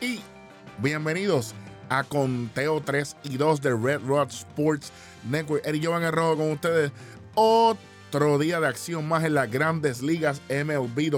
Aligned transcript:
y 0.00 0.20
bienvenidos 0.78 1.54
a 1.88 2.04
Conteo 2.04 2.80
3 2.80 3.16
y 3.24 3.36
2 3.36 3.60
de 3.60 3.76
Red 3.76 4.00
Rod 4.06 4.28
Sports 4.28 4.92
Network. 5.28 5.66
Eric 5.66 5.84
Jovan 5.84 6.12
Rojo 6.12 6.36
con 6.36 6.52
ustedes. 6.52 6.92
Otro 7.34 8.38
día 8.38 8.60
de 8.60 8.68
acción 8.68 9.08
más 9.08 9.24
en 9.24 9.34
las 9.34 9.50
grandes 9.50 10.02
ligas 10.02 10.40
MLB 10.48 11.10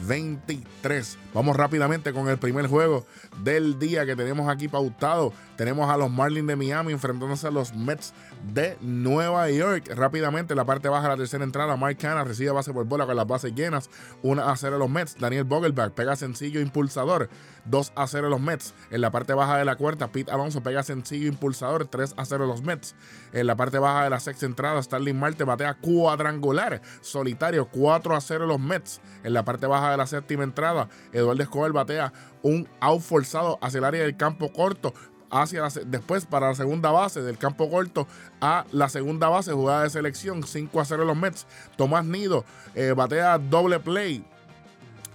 2023. 0.00 1.18
Vamos 1.32 1.56
rápidamente 1.56 2.12
con 2.12 2.28
el 2.28 2.38
primer 2.38 2.66
juego 2.66 3.06
del 3.42 3.78
día 3.78 4.04
que 4.04 4.16
tenemos 4.16 4.48
aquí 4.48 4.68
pautado. 4.68 5.32
Tenemos 5.56 5.88
a 5.90 5.96
los 5.96 6.10
Marlins 6.10 6.48
de 6.48 6.56
Miami 6.56 6.92
enfrentándose 6.92 7.46
a 7.46 7.50
los 7.50 7.74
Mets 7.74 8.12
de 8.52 8.76
Nueva 8.80 9.48
York. 9.50 9.92
Rápidamente, 9.94 10.54
en 10.54 10.56
la 10.56 10.64
parte 10.64 10.88
baja 10.88 11.04
de 11.04 11.08
la 11.10 11.16
tercera 11.16 11.44
entrada, 11.44 11.76
Mike 11.76 12.00
Canna 12.00 12.24
recibe 12.24 12.50
base 12.50 12.72
por 12.72 12.86
bola 12.86 13.06
con 13.06 13.16
las 13.16 13.26
bases 13.26 13.54
llenas. 13.54 13.90
1 14.22 14.42
a 14.42 14.56
0 14.56 14.78
los 14.78 14.90
Mets. 14.90 15.16
Daniel 15.18 15.44
Vogelbach 15.44 15.92
pega 15.92 16.16
sencillo 16.16 16.60
impulsador. 16.60 17.28
2 17.66 17.92
a 17.94 18.06
0 18.06 18.28
los 18.28 18.40
Mets. 18.40 18.74
En 18.90 19.02
la 19.02 19.10
parte 19.10 19.34
baja 19.34 19.58
de 19.58 19.64
la 19.64 19.76
cuarta, 19.76 20.08
Pete 20.08 20.32
Alonso 20.32 20.62
pega 20.62 20.82
sencillo 20.82 21.28
impulsador. 21.28 21.86
3 21.86 22.14
a 22.16 22.24
0 22.24 22.46
los 22.46 22.62
Mets. 22.62 22.94
En 23.32 23.46
la 23.46 23.54
parte 23.54 23.78
baja 23.78 24.04
de 24.04 24.10
la 24.10 24.20
sexta 24.20 24.46
entrada, 24.46 24.82
Starling 24.82 25.18
Marte 25.18 25.44
batea 25.44 25.74
cuadrangular. 25.74 26.80
Solitario, 27.02 27.68
4 27.68 28.16
a 28.16 28.20
0 28.20 28.46
los 28.46 28.58
Mets. 28.58 29.00
En 29.22 29.34
la 29.34 29.44
parte 29.44 29.66
baja 29.66 29.89
de 29.90 29.96
la 29.96 30.06
séptima 30.06 30.44
entrada, 30.44 30.88
Eduardo 31.12 31.42
Escobar 31.42 31.72
batea 31.72 32.12
un 32.42 32.68
out 32.80 33.00
forzado 33.02 33.58
hacia 33.60 33.78
el 33.78 33.84
área 33.84 34.02
del 34.02 34.16
campo 34.16 34.52
corto. 34.52 34.94
Hacia 35.32 35.68
después 35.86 36.26
para 36.26 36.48
la 36.48 36.54
segunda 36.56 36.90
base 36.90 37.22
del 37.22 37.38
campo 37.38 37.70
corto 37.70 38.08
a 38.40 38.64
la 38.72 38.88
segunda 38.88 39.28
base, 39.28 39.52
jugada 39.52 39.84
de 39.84 39.90
selección, 39.90 40.42
5 40.42 40.80
a 40.80 40.84
0 40.84 41.04
los 41.04 41.16
Mets. 41.16 41.46
Tomás 41.76 42.04
Nido 42.04 42.44
eh, 42.74 42.94
batea 42.96 43.38
doble 43.38 43.78
play 43.78 44.24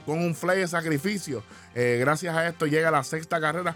con 0.06 0.20
un 0.20 0.34
fly 0.34 0.60
de 0.60 0.68
sacrificio. 0.68 1.44
Eh, 1.74 1.98
gracias 2.00 2.34
a 2.34 2.48
esto 2.48 2.66
llega 2.66 2.88
a 2.88 2.92
la 2.92 3.04
sexta 3.04 3.42
carrera, 3.42 3.76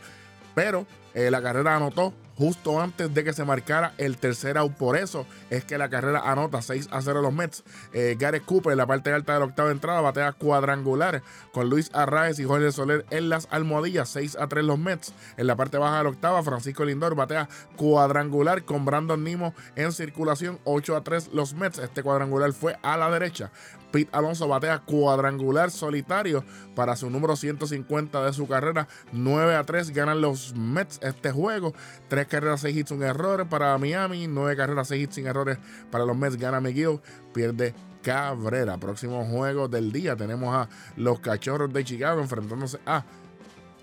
pero 0.56 0.86
eh, 1.14 1.30
la 1.30 1.42
carrera 1.42 1.76
anotó 1.76 2.14
justo 2.40 2.80
antes 2.82 3.14
de 3.14 3.24
que 3.26 3.34
se 3.34 3.44
marcara 3.44 3.94
el 3.98 4.18
tercer 4.18 4.58
out. 4.58 4.74
Por 4.74 4.96
eso 4.96 5.26
es 5.50 5.66
que 5.66 5.78
la 5.78 5.90
carrera 5.90 6.22
anota 6.32 6.62
6 6.62 6.88
a 6.90 7.02
0 7.02 7.22
los 7.22 7.34
Mets. 7.34 7.64
Eh, 7.92 8.16
Gareth 8.18 8.46
Cooper 8.46 8.72
en 8.72 8.78
la 8.78 8.88
parte 8.88 9.12
alta 9.12 9.34
de 9.34 9.40
la 9.40 9.46
octava 9.46 9.72
entrada 9.72 10.00
batea 10.00 10.32
cuadrangular 10.32 11.22
con 11.52 11.70
Luis 11.70 11.92
Arraez 11.94 12.40
y 12.40 12.46
Jorge 12.46 12.72
Soler 12.72 13.06
en 13.10 13.28
las 13.28 13.50
almohadillas. 13.52 14.08
6 14.10 14.38
a 14.40 14.48
3 14.48 14.64
los 14.64 14.80
Mets. 14.80 15.14
En 15.36 15.48
la 15.48 15.58
parte 15.58 15.78
baja 15.78 15.98
de 15.98 16.04
la 16.06 16.10
octava, 16.12 16.42
Francisco 16.42 16.86
Lindor 16.86 17.14
batea 17.14 17.50
cuadrangular 17.76 18.64
con 18.64 18.86
Brandon 18.86 19.22
Nimo 19.22 19.54
en 19.76 19.92
circulación. 19.92 20.60
8 20.64 20.96
a 20.96 21.04
3 21.04 21.32
los 21.34 21.54
Mets. 21.54 21.80
Este 21.80 22.04
cuadrangular 22.04 22.54
fue 22.54 22.78
a 22.82 22.96
la 22.96 23.12
derecha. 23.12 23.52
Pete 23.92 24.10
Alonso 24.12 24.48
batea 24.48 24.80
cuadrangular 24.80 25.72
solitario 25.72 26.44
para 26.76 26.96
su 26.96 27.10
número 27.10 27.36
150 27.36 28.24
de 28.24 28.34
su 28.34 28.48
carrera. 28.48 28.88
9 29.12 29.56
a 29.56 29.64
3 29.64 29.92
ganan 29.92 30.22
los 30.22 30.56
Mets 30.56 31.00
este 31.02 31.32
juego. 31.32 31.74
3 32.08 32.28
carreras, 32.28 32.62
6 32.62 32.78
hits, 32.78 32.92
un 32.92 33.04
error 33.04 33.48
para 33.50 33.78
Miami. 33.78 34.28
9 34.28 34.56
carreras, 34.56 34.88
6 34.90 35.04
hits 35.04 35.16
sin 35.16 35.28
errores 35.28 35.58
para 35.92 36.06
los 36.06 36.16
Mets. 36.16 36.38
Gana 36.38 36.62
McGill, 36.62 37.02
pierde 37.34 37.74
Cabrera. 38.02 38.78
Próximo 38.78 39.26
juego 39.26 39.68
del 39.68 39.92
día 39.92 40.16
tenemos 40.16 40.56
a 40.56 40.70
los 40.96 41.20
Cachorros 41.20 41.74
de 41.74 41.84
Chicago 41.84 42.22
enfrentándose 42.22 42.80
a 42.86 43.04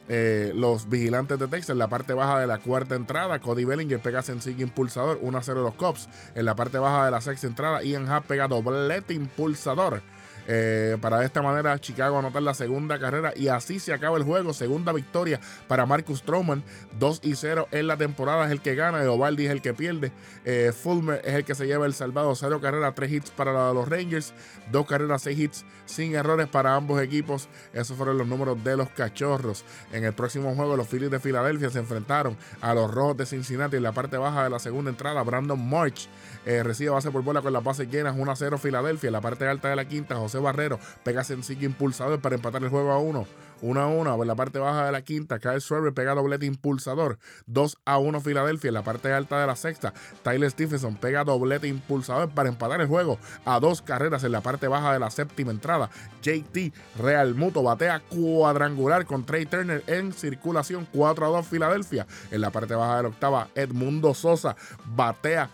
eh, 0.09 0.53
los 0.55 0.89
vigilantes 0.89 1.39
de 1.39 1.49
Texas 1.49 1.71
en 1.71 1.79
la 1.79 1.89
parte 1.89 2.15
baja 2.15 2.39
de 2.41 2.47
la 2.47 2.59
cuarta 2.59 2.95
entrada. 2.95 3.39
Cody 3.41 3.65
Bellinger 3.65 4.01
pega 4.01 4.23
sencillo 4.23 4.63
impulsador, 4.63 5.19
1 5.21 5.39
a 5.39 5.43
0 5.43 5.63
los 5.63 5.75
Cops. 5.75 6.09
En 6.35 6.45
la 6.45 6.55
parte 6.55 6.79
baja 6.79 7.05
de 7.05 7.11
la 7.11 7.21
sexta 7.21 7.47
entrada, 7.47 7.83
Ian 7.83 8.09
Happ 8.09 8.27
pega 8.27 8.49
doblete 8.49 9.15
impulsador. 9.15 10.03
Eh, 10.49 10.97
para 11.01 11.19
de 11.19 11.27
esta 11.27 11.43
manera 11.43 11.79
Chicago 11.81 12.19
anotar 12.19 12.43
la 12.43 12.55
segunda 12.55 12.99
carrera 12.99 13.33
y 13.35 13.49
así 13.49 13.79
se 13.79 13.93
acaba 13.93 14.17
el 14.17 14.25
juego. 14.25 14.53
Segunda 14.53 14.93
victoria 14.93 15.41
para 15.69 15.87
Marcus 15.87 16.19
Stroman. 16.19 16.63
2 16.99 17.21
y 17.25 17.35
0 17.35 17.69
en 17.71 17.87
la 17.87 17.97
temporada 17.97 18.47
es 18.47 18.53
el 18.53 18.61
que 18.61 18.75
gana. 18.75 19.03
Eovaldi 19.03 19.47
es 19.47 19.53
el 19.53 19.63
que 19.63 19.75
pierde. 19.75 20.13
Eh, 20.45 20.73
Fulmer 20.73 21.21
es 21.25 21.35
el 21.35 21.45
que 21.45 21.55
se 21.55 21.67
lleva 21.67 21.87
el 21.87 21.95
salvado. 21.95 22.35
0 22.35 22.61
carreras, 22.61 22.95
3 22.95 23.13
hits 23.13 23.31
para 23.31 23.73
los 23.73 23.89
Rangers. 23.89 24.33
2 24.73 24.87
carreras, 24.87 25.23
6 25.23 25.39
hits 25.39 25.65
sin 25.85 26.15
errores 26.15 26.49
para 26.49 26.75
ambos 26.75 27.01
equipos. 27.01 27.49
Esos 27.73 27.97
fueron 27.97 28.19
los 28.19 28.27
números 28.27 28.63
de 28.63 28.77
los 28.77 28.89
cachorros. 28.91 29.65
En 29.93 30.05
el 30.05 30.13
próximo 30.13 30.55
juego, 30.55 30.77
los 30.77 30.89
Phillies 30.89 31.11
de 31.11 31.21
Filadelfia 31.21 31.71
se 31.71 31.79
enfrentaron 31.79 32.37
a 32.61 32.75
los 32.75 32.91
Rojos 32.93 33.17
de 33.17 33.27
Cincinnati 33.27 33.77
en 33.77 33.83
la 33.83 33.93
parte 33.93 34.17
baja 34.17 34.45
de 34.45 34.51
la 34.51 34.59
segunda 34.59 34.91
entrada. 34.91 35.23
Brandon 35.23 35.69
March 35.69 36.09
eh, 36.47 36.63
recibe 36.63 36.91
base 36.91 37.11
por 37.11 37.23
bola 37.23 37.43
con 37.43 37.53
las 37.53 37.63
bases 37.63 37.91
llenas. 37.91 38.15
1 38.17 38.31
a 38.31 38.37
0 38.37 38.57
Filadelfia. 38.57 39.09
En 39.09 39.13
la 39.13 39.21
parte 39.21 39.49
alta 39.49 39.69
de 39.69 39.77
la 39.77 39.85
quinta, 39.85 40.15
José 40.15 40.39
Barrero 40.39 40.79
pega 41.03 41.25
sencillo 41.25 41.67
impulsador 41.67 42.21
para 42.21 42.37
empatar 42.37 42.63
el 42.63 42.71
juego 42.71 42.93
a 42.93 42.99
uno. 42.99 43.27
1 43.63 43.81
a 43.81 43.87
1 43.87 44.23
en 44.23 44.29
la 44.29 44.35
parte 44.37 44.61
baja 44.61 44.87
de 44.87 44.93
la 44.93 45.03
quinta. 45.03 45.41
Kyle 45.41 45.61
Schwarber 45.61 45.93
pega 45.93 46.15
doblete 46.15 46.47
impulsador. 46.47 47.19
2 47.47 47.79
a 47.85 47.99
1 47.99 48.21
Filadelfia. 48.21 48.69
En 48.69 48.75
la 48.75 48.85
parte 48.85 49.13
alta 49.13 49.41
de 49.41 49.47
la 49.49 49.57
sexta. 49.57 49.93
Tyler 50.23 50.49
Stephenson 50.49 50.95
pega 50.95 51.25
doblete 51.25 51.67
impulsador 51.67 52.31
para 52.31 52.49
empatar 52.49 52.81
el 52.81 52.87
juego 52.87 53.19
a 53.45 53.59
dos 53.59 53.83
carreras 53.83 54.23
en 54.23 54.31
la 54.31 54.41
parte 54.41 54.69
baja 54.69 54.93
de 54.93 55.01
la 55.01 55.11
séptima 55.11 55.51
entrada. 55.51 55.91
JT 56.23 56.73
Real 56.97 57.35
Muto 57.35 57.65
batea 57.65 58.01
cuadrangular 58.09 59.05
con 59.05 59.27
Trey 59.27 59.47
Turner 59.47 59.83
en 59.89 60.13
circulación 60.13 60.87
4 60.93 61.27
a 61.27 61.29
2 61.29 61.47
Filadelfia. 61.47 62.07
En 62.31 62.41
la 62.41 62.51
parte 62.51 62.77
baja 62.77 62.99
de 62.99 63.03
la 63.03 63.09
octava. 63.09 63.49
Edmundo 63.57 64.15
Sosa 64.15 64.55
batea 64.85 65.51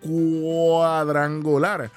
cuadrangular 0.00 1.90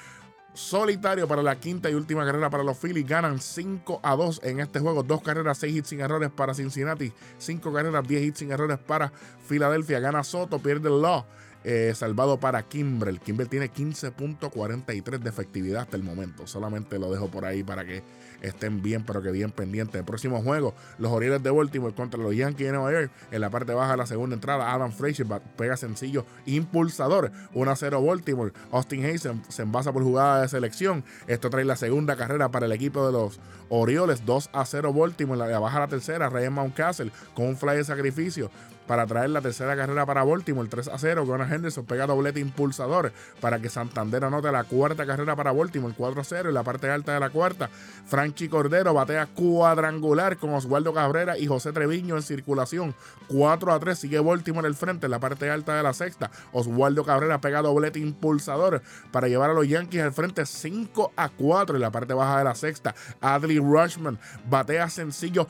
solitario 0.54 1.26
para 1.26 1.42
la 1.42 1.58
quinta 1.58 1.90
y 1.90 1.94
última 1.94 2.24
carrera 2.24 2.50
para 2.50 2.62
los 2.62 2.78
Phillies. 2.78 3.06
Ganan 3.06 3.40
5 3.40 4.00
a 4.02 4.16
2 4.16 4.40
en 4.44 4.60
este 4.60 4.80
juego. 4.80 5.02
Dos 5.02 5.22
carreras, 5.22 5.58
6 5.58 5.76
hits 5.76 5.88
sin 5.88 6.00
errores 6.00 6.30
para 6.30 6.54
Cincinnati. 6.54 7.12
5 7.38 7.72
carreras, 7.72 8.06
10 8.06 8.22
hits 8.22 8.38
sin 8.40 8.52
errores 8.52 8.78
para 8.78 9.12
Filadelfia. 9.46 10.00
Gana 10.00 10.22
Soto, 10.24 10.58
pierde 10.58 10.90
Law. 10.90 11.24
Eh, 11.64 11.92
salvado 11.94 12.40
para 12.40 12.62
Kimbrel. 12.62 13.20
Kimbrel 13.20 13.48
tiene 13.48 13.72
15.43 13.72 15.18
de 15.20 15.28
efectividad 15.28 15.82
hasta 15.82 15.96
el 15.96 16.02
momento. 16.02 16.46
Solamente 16.46 16.98
lo 16.98 17.10
dejo 17.10 17.28
por 17.28 17.44
ahí 17.44 17.62
para 17.62 17.84
que 17.84 18.02
estén 18.40 18.82
bien, 18.82 19.04
pero 19.04 19.22
que 19.22 19.30
bien 19.30 19.52
pendientes. 19.52 19.94
El 19.94 20.04
próximo 20.04 20.42
juego, 20.42 20.74
los 20.98 21.12
Orioles 21.12 21.42
de 21.42 21.50
Baltimore 21.50 21.94
contra 21.94 22.20
los 22.20 22.34
Yankees 22.34 22.66
de 22.66 22.72
Nueva 22.72 22.92
York. 22.92 23.12
En 23.30 23.40
la 23.40 23.50
parte 23.50 23.72
baja 23.72 23.92
de 23.92 23.98
la 23.98 24.06
segunda 24.06 24.34
entrada, 24.34 24.72
Adam 24.72 24.92
Frazier 24.92 25.28
pega 25.56 25.76
sencillo 25.76 26.26
impulsador. 26.46 27.30
1 27.54 27.70
a 27.70 27.76
0 27.76 28.04
Baltimore. 28.04 28.52
Austin 28.72 29.04
Hayes 29.04 29.28
se, 29.48 29.62
envasa 29.62 29.92
por 29.92 30.02
jugada 30.02 30.42
de 30.42 30.48
selección. 30.48 31.04
Esto 31.28 31.48
trae 31.48 31.64
la 31.64 31.76
segunda 31.76 32.16
carrera 32.16 32.50
para 32.50 32.66
el 32.66 32.72
equipo 32.72 33.06
de 33.06 33.12
los 33.12 33.40
Orioles. 33.68 34.26
2 34.26 34.50
a 34.52 34.64
0 34.64 34.92
Baltimore. 34.92 35.38
La, 35.38 35.58
baja 35.60 35.78
la 35.78 35.88
tercera, 35.88 36.28
Ryan 36.28 36.52
Mountcastle 36.52 37.12
con 37.34 37.46
un 37.46 37.56
fly 37.56 37.76
de 37.76 37.84
sacrificio 37.84 38.50
para 38.86 39.06
traer 39.06 39.30
la 39.30 39.40
tercera 39.40 39.76
carrera 39.76 40.06
para 40.06 40.24
Baltimore, 40.24 40.68
3 40.68 40.88
a 40.88 40.98
0. 40.98 41.24
Gunnar 41.26 41.52
Henderson 41.52 41.84
pega 41.84 42.06
doblete 42.06 42.40
impulsador 42.40 43.12
para 43.40 43.58
que 43.60 43.68
Santander 43.68 44.24
anote 44.24 44.50
la 44.52 44.64
cuarta 44.64 45.06
carrera 45.06 45.36
para 45.36 45.52
Baltimore, 45.52 45.94
4 45.96 46.20
a 46.20 46.24
0. 46.24 46.48
En 46.48 46.54
la 46.54 46.62
parte 46.62 46.90
alta 46.90 47.14
de 47.14 47.20
la 47.20 47.30
cuarta, 47.30 47.70
Franchi 48.06 48.48
Cordero 48.48 48.94
batea 48.94 49.26
cuadrangular 49.26 50.36
con 50.36 50.54
Oswaldo 50.54 50.92
Cabrera 50.92 51.38
y 51.38 51.46
José 51.46 51.72
Treviño 51.72 52.16
en 52.16 52.22
circulación, 52.22 52.94
4 53.28 53.72
a 53.72 53.78
3. 53.78 53.98
Sigue 53.98 54.20
Baltimore 54.20 54.66
el 54.66 54.74
frente 54.74 55.06
en 55.06 55.10
la 55.10 55.20
parte 55.20 55.50
alta 55.50 55.74
de 55.76 55.82
la 55.82 55.92
sexta. 55.92 56.30
Oswaldo 56.52 57.04
Cabrera 57.04 57.40
pega 57.40 57.62
doblete 57.62 57.98
impulsador 57.98 58.82
para 59.10 59.28
llevar 59.28 59.50
a 59.50 59.54
los 59.54 59.68
Yankees 59.68 60.02
al 60.02 60.12
frente, 60.12 60.44
5 60.46 61.12
a 61.16 61.28
4. 61.28 61.76
En 61.76 61.82
la 61.82 61.90
parte 61.90 62.14
baja 62.14 62.38
de 62.38 62.44
la 62.44 62.54
sexta, 62.54 62.94
Adley 63.20 63.58
Rushman 63.58 64.18
batea 64.48 64.88
sencillo 64.88 65.46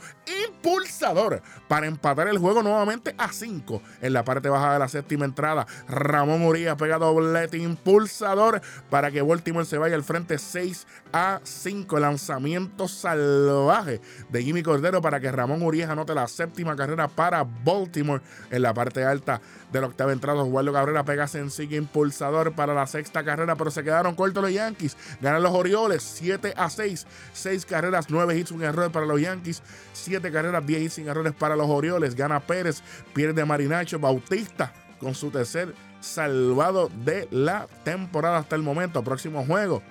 impulsador 0.47 1.41
para 1.67 1.87
empatar 1.87 2.27
el 2.27 2.37
juego 2.37 2.63
nuevamente 2.63 3.15
a 3.23 3.31
5 3.31 3.81
en 4.01 4.13
la 4.13 4.23
parte 4.23 4.49
baja 4.49 4.73
de 4.73 4.79
la 4.79 4.87
séptima 4.87 5.25
entrada. 5.25 5.65
Ramón 5.87 6.43
Urias 6.43 6.75
pega 6.77 6.97
doblete 6.97 7.57
impulsador 7.57 8.61
para 8.89 9.11
que 9.11 9.21
Baltimore 9.21 9.65
se 9.65 9.77
vaya 9.77 9.95
al 9.95 10.03
frente 10.03 10.37
6 10.37 10.87
a 11.11 11.39
5. 11.43 11.99
Lanzamiento 11.99 12.87
salvaje 12.87 14.01
de 14.29 14.43
Jimmy 14.43 14.63
Cordero 14.63 15.01
para 15.01 15.19
que 15.19 15.31
Ramón 15.31 15.61
Urias 15.61 15.89
anote 15.89 16.13
la 16.13 16.27
séptima 16.27 16.75
carrera 16.75 17.07
para 17.07 17.43
Baltimore 17.43 18.21
en 18.51 18.61
la 18.61 18.73
parte 18.73 19.03
alta 19.03 19.41
de 19.71 19.81
la 19.81 19.87
octava 19.87 20.11
entrada. 20.11 20.43
Oswaldo 20.43 20.73
Cabrera 20.73 21.03
pega 21.03 21.27
sencillo 21.27 21.77
impulsador 21.77 22.53
para 22.53 22.73
la 22.73 22.87
sexta 22.87 23.23
carrera, 23.23 23.55
pero 23.55 23.71
se 23.71 23.83
quedaron 23.83 24.15
cortos 24.15 24.43
los 24.43 24.53
Yankees. 24.53 24.97
Ganan 25.21 25.43
los 25.43 25.53
Orioles 25.53 26.03
7 26.03 26.53
a 26.55 26.69
6. 26.69 27.05
6 27.33 27.65
carreras, 27.65 28.07
9 28.09 28.37
hits, 28.37 28.51
un 28.51 28.63
error 28.63 28.91
para 28.91 29.05
los 29.05 29.19
Yankees. 29.19 29.61
7 29.93 30.31
carreras, 30.31 30.65
10 30.65 30.81
hits 30.81 30.93
sin 30.93 31.07
errores 31.07 31.33
para 31.33 31.55
los 31.55 31.69
Orioles. 31.69 32.15
Gana 32.15 32.39
Pérez, 32.39 32.83
pierde 33.13 33.45
Marinacho, 33.45 33.99
Bautista 33.99 34.73
con 34.99 35.15
su 35.15 35.31
tercer 35.31 35.73
salvado 35.99 36.89
de 37.03 37.27
la 37.31 37.67
temporada 37.83 38.37
hasta 38.37 38.55
el 38.55 38.63
momento. 38.63 39.03
Próximo 39.03 39.45
juego. 39.45 39.81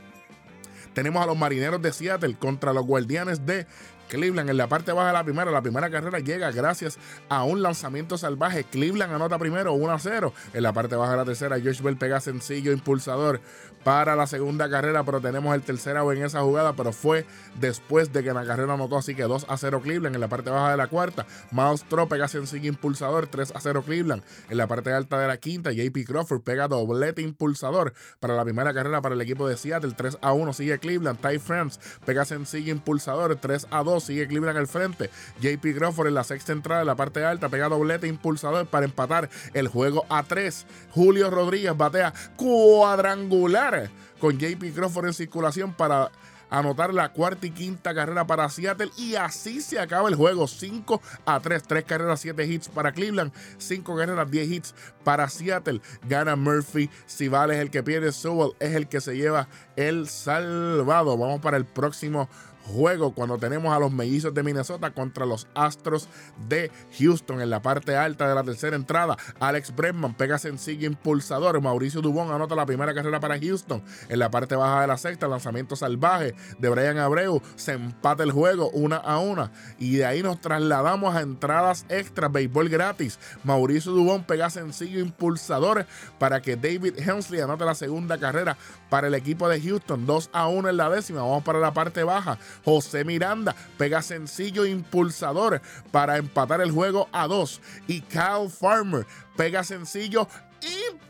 Tenemos 0.94 1.22
a 1.22 1.26
los 1.26 1.36
marineros 1.36 1.80
de 1.80 1.92
Seattle 1.92 2.36
contra 2.36 2.72
los 2.72 2.84
guardianes 2.84 3.46
de 3.46 3.66
Cleveland 4.12 4.50
en 4.50 4.59
la 4.59 4.67
parte 4.67 4.93
baja 4.93 5.06
de 5.06 5.14
la 5.14 5.25
primera. 5.25 5.50
La 5.50 5.62
primera 5.62 5.91
carrera 5.91 6.19
llega 6.19 6.50
gracias 6.53 6.99
a 7.31 7.44
un 7.44 7.62
lanzamiento 7.62 8.19
salvaje. 8.19 8.64
Cleveland 8.64 9.14
anota 9.14 9.38
primero 9.38 9.73
1 9.73 9.91
a 9.91 9.99
0. 9.99 10.35
En 10.53 10.62
la 10.62 10.75
parte 10.75 10.97
baja 10.97 11.12
de 11.12 11.17
la 11.17 11.25
tercera, 11.25 11.56
Josh 11.59 11.81
Bell 11.81 11.97
pega 11.97 12.20
sencillo 12.20 12.73
impulsador 12.73 13.41
para 13.85 14.14
la 14.14 14.26
segunda 14.26 14.69
carrera, 14.70 15.03
pero 15.03 15.20
tenemos 15.20 15.55
el 15.55 15.62
tercero 15.62 16.12
en 16.12 16.23
esa 16.23 16.43
jugada, 16.43 16.75
pero 16.75 16.93
fue 16.93 17.26
después 17.59 18.12
de 18.12 18.23
que 18.23 18.32
la 18.32 18.44
carrera 18.44 18.75
anotó, 18.75 18.97
así 18.97 19.14
que 19.14 19.23
2 19.23 19.47
a 19.49 19.56
0 19.56 19.81
Cleveland 19.82 20.14
en 20.14 20.20
la 20.20 20.29
parte 20.29 20.50
baja 20.50 20.70
de 20.70 20.76
la 20.76 20.87
cuarta. 20.87 21.26
Miles 21.50 21.85
pega 22.09 22.29
sencillo 22.29 22.69
impulsador 22.69 23.26
3 23.26 23.53
a 23.56 23.61
0 23.61 23.82
Cleveland. 23.82 24.23
En 24.50 24.59
la 24.59 24.67
parte 24.67 24.93
alta 24.93 25.19
de 25.19 25.26
la 25.26 25.38
quinta, 25.38 25.73
JP 25.73 26.06
Crawford 26.06 26.43
pega 26.43 26.69
doblete 26.69 27.23
impulsador 27.23 27.94
para 28.20 28.37
la 28.37 28.44
primera 28.44 28.75
carrera 28.75 29.00
para 29.00 29.14
el 29.14 29.20
equipo 29.20 29.49
de 29.49 29.56
Seattle 29.56 29.94
3 29.97 30.19
a 30.20 30.32
1 30.32 30.53
sigue 30.53 30.79
Cleveland. 30.79 31.19
Ty 31.20 31.38
France 31.38 31.81
pega 32.05 32.25
sencillo 32.25 32.73
impulsador 32.73 33.37
3 33.37 33.69
a 33.70 33.82
2 33.82 34.01
sigue 34.02 34.26
Cleveland 34.26 34.58
al 34.58 34.66
frente. 34.66 35.10
JP 35.40 35.76
Crawford 35.76 36.08
en 36.08 36.14
la 36.14 36.25
sexta 36.25 36.52
entrada 36.52 36.82
en 36.82 36.87
la 36.87 36.96
parte 36.96 37.25
alta 37.25 37.49
pega 37.49 37.69
doblete 37.69 38.06
impulsador 38.06 38.66
para 38.66 38.84
empatar 38.84 39.28
el 39.54 39.69
juego 39.69 40.04
a 40.08 40.22
3. 40.22 40.66
Julio 40.90 41.31
Rodríguez 41.31 41.76
batea 41.76 42.12
cuadrangular 42.37 43.90
con 44.20 44.38
JP 44.38 44.75
Crawford 44.75 45.06
en 45.06 45.14
circulación 45.14 45.72
para 45.72 46.10
anotar 46.52 46.93
la 46.93 47.12
cuarta 47.12 47.46
y 47.46 47.50
quinta 47.50 47.94
carrera 47.94 48.26
para 48.26 48.49
Seattle 48.50 48.90
y 48.99 49.14
así 49.14 49.62
se 49.62 49.81
acaba 49.81 50.08
el 50.08 50.14
juego 50.14 50.46
5 50.46 51.00
a 51.25 51.40
3, 51.40 51.62
3 51.62 51.84
carreras, 51.84 52.20
7 52.20 52.44
hits 52.44 52.69
para 52.69 52.93
Cleveland, 52.93 53.32
5 53.56 53.96
carreras, 53.96 54.31
10 54.31 54.50
hits 54.50 54.75
para 55.04 55.28
Seattle. 55.28 55.81
Gana 56.08 56.37
Murphy, 56.37 56.90
si 57.06 57.28
vale 57.28 57.54
es 57.54 57.60
el 57.60 57.70
que 57.70 57.82
pierde, 57.82 58.12
Sewell 58.12 58.52
es 58.60 58.75
el 58.75 58.88
que 58.88 59.00
se 59.00 59.16
lleva 59.16 59.49
el 59.76 60.08
salvado. 60.08 61.16
Vamos 61.16 61.40
para 61.40 61.56
el 61.56 61.64
próximo 61.64 62.28
juego 62.64 63.12
cuando 63.12 63.38
tenemos 63.38 63.75
a 63.75 63.78
los 63.78 63.93
mellizos 63.93 64.32
de 64.34 64.43
Minnesota 64.43 64.93
contra 64.93 65.26
los 65.26 65.49
Astros 65.54 66.08
de 66.49 66.70
Houston 66.99 67.40
en 67.40 67.50
la 67.50 67.62
parte 67.62 67.96
alta 67.96 68.28
de 68.28 68.34
la 68.34 68.44
tercera 68.44 68.76
entrada. 68.76 69.16
Alex 69.40 69.75
Bregman 69.75 70.14
pega 70.14 70.38
sencillo 70.38 70.87
impulsador. 70.87 71.60
Mauricio 71.60 72.00
Dubón 72.00 72.31
anota 72.31 72.54
la 72.54 72.66
primera 72.66 72.94
carrera 72.94 73.20
para 73.20 73.38
Houston. 73.38 73.82
En 74.08 74.19
la 74.19 74.31
parte 74.31 74.56
baja 74.56 74.82
de 74.82 74.87
la 74.87 74.96
sexta, 74.96 75.28
lanzamiento 75.28 75.76
salvaje 75.76 76.34
de 76.58 76.69
Brian 76.69 76.99
Abreu. 76.99 77.43
Se 77.56 77.72
empata 77.72 78.22
el 78.22 78.32
juego 78.32 78.70
una 78.70 78.96
a 78.96 79.19
una. 79.19 79.52
Y 79.78 79.96
de 79.96 80.06
ahí 80.06 80.22
nos 80.22 80.40
trasladamos 80.40 81.14
a 81.14 81.20
entradas 81.20 81.84
extras, 81.88 82.32
béisbol 82.32 82.69
gratis. 82.69 83.19
Mauricio 83.44 83.93
Dubón 83.93 84.25
pega 84.25 84.50
sencillo 84.50 84.91
impulsador 85.00 85.86
para 86.18 86.40
que 86.42 86.56
David 86.56 86.98
Hensley 86.98 87.40
anote 87.40 87.64
la 87.64 87.74
segunda 87.74 88.18
carrera 88.18 88.56
para 88.88 89.08
el 89.08 89.14
equipo 89.14 89.48
de 89.48 89.60
Houston. 89.60 90.06
2 90.06 90.30
a 90.32 90.48
1 90.48 90.68
en 90.68 90.76
la 90.76 90.90
décima. 90.90 91.22
Vamos 91.22 91.44
para 91.44 91.58
la 91.58 91.72
parte 91.72 92.02
baja. 92.02 92.38
José 92.64 93.04
Miranda 93.04 93.54
pega 93.78 94.02
sencillo 94.02 94.66
impulsador 94.66 95.60
para 95.90 96.16
empatar 96.16 96.60
el 96.60 96.70
juego 96.70 97.08
a 97.12 97.26
dos. 97.26 97.60
Y 97.86 98.00
Kyle 98.02 98.50
Farmer 98.50 99.06
pega 99.36 99.64
sencillo 99.64 100.28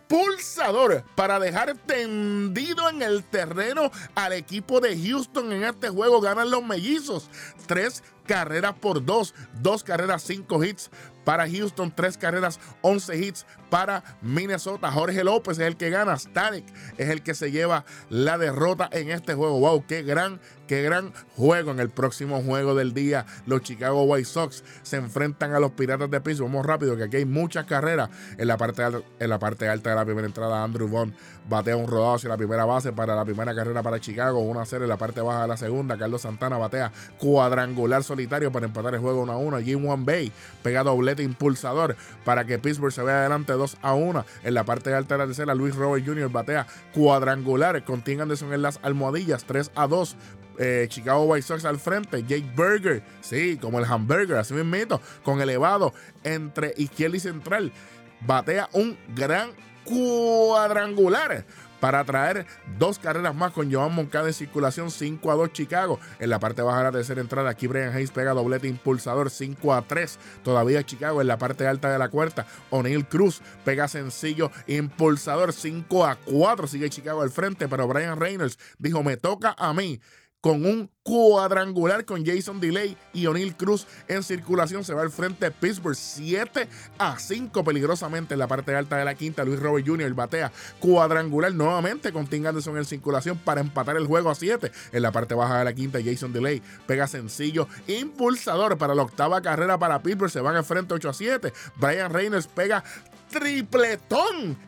impulsador 0.09 1.05
para 1.15 1.39
dejar 1.39 1.75
tendido 1.75 2.89
en 2.89 3.03
el 3.03 3.25
terreno 3.25 3.91
al 4.15 4.33
equipo 4.33 4.81
de 4.81 4.99
Houston 4.99 5.53
en 5.53 5.65
este 5.65 5.89
juego. 5.89 6.21
Ganan 6.21 6.51
los 6.51 6.65
mellizos. 6.65 7.29
Tres 7.67 8.03
carreras 8.27 8.75
por 8.75 9.05
dos. 9.05 9.35
Dos 9.61 9.83
carreras, 9.83 10.23
cinco 10.23 10.63
hits 10.63 10.91
para 11.25 11.49
Houston, 11.49 11.93
tres 11.95 12.17
carreras, 12.17 12.61
11 12.83 13.19
hits 13.19 13.47
para 13.71 14.05
Minnesota. 14.21 14.93
Jorge 14.93 15.25
López 15.25 15.59
es 15.59 15.67
el 15.67 15.77
que 15.77 15.89
gana. 15.89 16.19
Stanek 16.19 16.65
es 16.99 17.09
el 17.09 17.23
que 17.23 17.35
se 17.35 17.51
lleva 17.51 17.85
la 18.11 18.37
derrota 18.37 18.89
en 18.93 19.11
este 19.11 19.33
juego. 19.33 19.59
Wow, 19.61 19.87
qué 19.87 20.03
gran, 20.03 20.41
qué 20.67 20.83
gran 20.83 21.13
juego 21.37 21.71
en 21.71 21.81
el 21.81 21.89
próximo 21.89 22.43
juego 22.43 22.75
del 22.75 22.93
día. 22.93 23.25
Los 23.47 23.63
Chicago 23.63 24.03
White 24.03 24.27
Sox 24.27 24.63
se 24.83 24.97
enfrentan 24.97 25.55
a 25.55 25.61
los 25.61 25.73
Piratas 25.73 26.11
de 26.11 26.21
Pittsburgh. 26.21 26.51
Vamos 26.51 26.67
rápido, 26.67 26.97
que 26.97 27.05
aquí 27.05 27.17
hay 27.17 27.25
muchas 27.25 27.65
carreras 27.65 28.11
en 28.37 28.47
la 28.47 28.59
parte, 28.59 28.83
en 29.19 29.31
la 29.31 29.39
parte 29.39 29.69
alta 29.69 29.91
de 29.91 29.97
la 29.97 30.05
primera 30.05 30.27
entrada. 30.27 30.63
Andrew 30.63 30.89
Vaughn 30.89 31.15
batea 31.49 31.77
un 31.77 31.87
rodado 31.89 32.15
hacia 32.15 32.29
la 32.29 32.37
primera 32.37 32.65
base 32.65 32.93
para 32.93 33.17
la 33.17 33.25
primera 33.25 33.55
carrera 33.55 33.83
para 33.83 33.99
Chicago. 34.01 34.41
1 34.41 34.61
a 34.61 34.67
0 34.67 34.85
en 34.85 34.89
la 34.89 34.99
parte 34.99 35.21
baja 35.23 35.43
de 35.43 35.49
la 35.49 35.57
segunda. 35.57 35.97
Carlos 35.97 36.23
Santana 36.23 36.59
batea 36.59 36.93
cuadrangular 37.19 38.05
solitario 38.05 38.53
para 38.53 38.67
empatar 38.67 38.95
el 38.95 39.01
juego 39.01 39.23
1 39.23 39.33
a 39.33 39.37
1. 39.37 39.59
Jim 39.61 39.89
One 39.89 40.05
Bay 40.05 40.33
pega 40.63 40.85
impulsador 41.21 41.97
para 42.25 42.45
que 42.45 42.59
Pittsburgh 42.59 42.93
se 42.93 43.03
vea 43.03 43.21
adelante 43.21 43.53
2 43.53 43.79
a 43.83 43.95
1. 43.95 44.25
En 44.45 44.55
la 44.55 44.65
parte 44.65 44.95
alta 44.95 45.15
de 45.15 45.19
la 45.19 45.27
tercera, 45.27 45.55
Luis 45.55 45.75
Robert 45.75 46.07
Jr. 46.07 46.31
batea 46.31 46.67
cuadrangular 46.95 47.85
con 47.85 48.03
Tim 48.03 48.21
Anderson 48.21 48.53
en 48.53 48.63
las 48.63 48.79
almohadillas 48.83 49.45
3 49.45 49.73
a 49.75 49.87
2. 49.87 50.17
Eh, 50.59 50.87
Chicago 50.89 51.25
White 51.25 51.47
Sox 51.47 51.65
al 51.65 51.79
frente, 51.79 52.23
Jake 52.23 52.53
Berger, 52.55 53.03
sí, 53.23 53.59
como 53.61 53.79
el 53.79 53.87
hamburger, 53.87 54.37
así 54.37 54.53
mismo, 54.53 55.01
con 55.25 55.41
elevado 55.41 55.95
entre 56.25 56.75
izquierda 56.77 57.17
y 57.17 57.21
central, 57.21 57.73
batea 58.21 58.69
un 58.73 58.99
gran 59.15 59.51
cuadrangular 59.85 61.45
para 61.83 62.05
traer 62.05 62.47
dos 62.79 63.01
carreras 63.01 63.35
más 63.35 63.51
con 63.51 63.73
Joan 63.73 63.93
Moncada 63.93 64.29
en 64.29 64.35
circulación 64.35 64.93
5 64.93 65.33
a 65.33 65.35
2 65.35 65.53
Chicago. 65.53 65.99
En 66.21 66.31
la 66.31 66.39
parte 66.39 66.63
baja 66.63 66.79
de 66.79 66.85
la 66.85 66.93
tercera 66.93 67.21
entrada, 67.21 67.51
aquí 67.51 67.67
Brian 67.67 67.93
Hayes 67.93 68.13
pega 68.13 68.35
doblete 68.35 68.69
impulsador 68.69 69.31
5 69.31 69.75
a 69.75 69.83
3. 69.83 70.17
Todavía 70.45 70.87
Chicago 70.87 71.21
en 71.21 71.27
la 71.27 71.39
parte 71.39 71.67
alta 71.67 71.91
de 71.91 71.99
la 71.99 72.09
cuarta. 72.09 72.47
O'Neill 72.71 73.05
Cruz 73.09 73.43
pega 73.65 73.89
sencillo 73.89 74.53
impulsador 74.69 75.53
5 75.53 76.07
a 76.07 76.15
4. 76.15 76.69
Sigue 76.69 76.89
Chicago 76.89 77.21
al 77.21 77.31
frente, 77.31 77.67
pero 77.67 77.89
Brian 77.89 78.21
Reynolds 78.21 78.61
dijo: 78.79 79.03
Me 79.03 79.17
toca 79.17 79.57
a 79.59 79.75
mí 79.75 80.01
con 80.43 80.67
un 80.67 80.91
cuadrangular 81.05 82.05
con 82.05 82.27
Jason 82.27 82.61
Delay 82.61 82.97
y 83.15 83.27
O'Neill 83.27 83.57
Cruz 83.57 83.87
en 84.09 84.23
circulación. 84.25 84.85
Se 84.85 84.93
va 84.93 85.03
al 85.03 85.11
frente 85.11 85.47
de 85.47 85.51
Pittsburgh 85.53 85.97
7 85.97 86.69
a 86.99 87.19
5 87.19 87.65
peligrosamente 87.65 88.35
en 88.35 88.41
la 88.41 88.49
parte 88.49 88.75
alta 88.75 88.97
de 88.97 89.05
la 89.05 89.15
quinta. 89.15 89.45
Luis 89.45 89.61
Robert 89.61 89.87
Jr. 89.87 90.13
batea 90.15 90.53
cuadrangular 90.81 91.55
nuevamente 91.55 92.13
con 92.13 92.27
Tim 92.27 92.45
Anderson 92.45 92.77
en 92.77 92.85
circulación 92.85 93.39
para 93.39 93.61
empatar 93.61 93.97
el 93.97 94.07
juego 94.07 94.31
a 94.31 94.35
7. 94.35 94.73
En 94.91 95.03
la 95.03 95.13
parte 95.13 95.35
baja 95.35 95.61
de 95.61 95.65
la 95.65 95.75
quinta, 95.75 96.01
Jason 96.05 96.33
Delay 96.33 96.61
pega 96.87 97.07
sencillo 97.07 97.69
impulsador 97.87 98.77
para 98.77 98.97
la 98.97 99.03
octava 99.03 99.41
carrera 99.43 99.79
para 99.79 100.03
Pittsburgh. 100.03 100.31
Se 100.31 100.41
van 100.41 100.57
al 100.57 100.65
frente 100.65 100.93
8 100.93 101.09
a 101.09 101.15
7. 101.15 101.53
Brian 101.77 102.13
Reynolds 102.13 102.49
pega 102.49 102.83
tripletón 103.31 104.59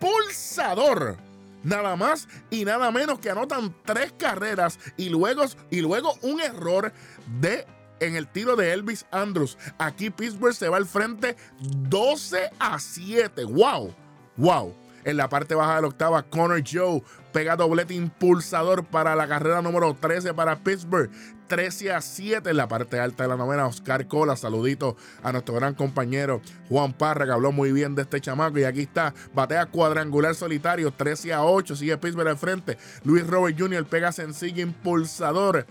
impulsador 0.00 1.33
nada 1.64 1.96
más 1.96 2.28
y 2.50 2.64
nada 2.64 2.90
menos 2.90 3.18
que 3.18 3.30
anotan 3.30 3.74
tres 3.84 4.12
carreras 4.16 4.78
y 4.96 5.08
luego, 5.08 5.44
y 5.70 5.80
luego 5.80 6.14
un 6.22 6.40
error 6.40 6.92
de 7.40 7.66
en 8.00 8.16
el 8.16 8.28
tiro 8.28 8.56
de 8.56 8.72
Elvis 8.72 9.06
Andrews. 9.10 9.56
Aquí 9.78 10.10
Pittsburgh 10.10 10.54
se 10.54 10.68
va 10.68 10.76
al 10.76 10.86
frente 10.86 11.36
12 11.60 12.50
a 12.58 12.78
7. 12.78 13.44
¡Wow! 13.44 13.94
¡Wow! 14.36 14.74
En 15.04 15.16
la 15.16 15.28
parte 15.28 15.54
baja 15.54 15.76
de 15.76 15.82
la 15.82 15.88
octava, 15.88 16.22
Connor 16.22 16.62
Joe 16.66 17.02
pega 17.34 17.56
doblete 17.56 17.94
impulsador 17.94 18.84
para 18.84 19.16
la 19.16 19.26
carrera 19.26 19.60
número 19.60 19.92
13 19.92 20.34
para 20.34 20.60
Pittsburgh. 20.60 21.10
13 21.48 21.92
a 21.92 22.00
7 22.00 22.48
en 22.48 22.56
la 22.56 22.68
parte 22.68 23.00
alta 23.00 23.24
de 23.24 23.28
la 23.28 23.36
novena. 23.36 23.66
Oscar 23.66 24.06
Cola, 24.06 24.36
saludito 24.36 24.96
a 25.22 25.32
nuestro 25.32 25.56
gran 25.56 25.74
compañero 25.74 26.40
Juan 26.68 26.92
Parra, 26.92 27.26
que 27.26 27.32
habló 27.32 27.50
muy 27.50 27.72
bien 27.72 27.96
de 27.96 28.02
este 28.02 28.20
chamaco. 28.20 28.60
Y 28.60 28.64
aquí 28.64 28.82
está, 28.82 29.12
batea 29.34 29.66
cuadrangular 29.66 30.36
solitario, 30.36 30.92
13 30.92 31.34
a 31.34 31.42
8. 31.42 31.74
Sigue 31.74 31.98
Pittsburgh 31.98 32.28
al 32.28 32.38
frente. 32.38 32.78
Luis 33.02 33.26
Robert 33.26 33.58
Jr. 33.58 33.84
pega 33.84 34.12
sencillo 34.12 34.62
impulsador. 34.62 35.66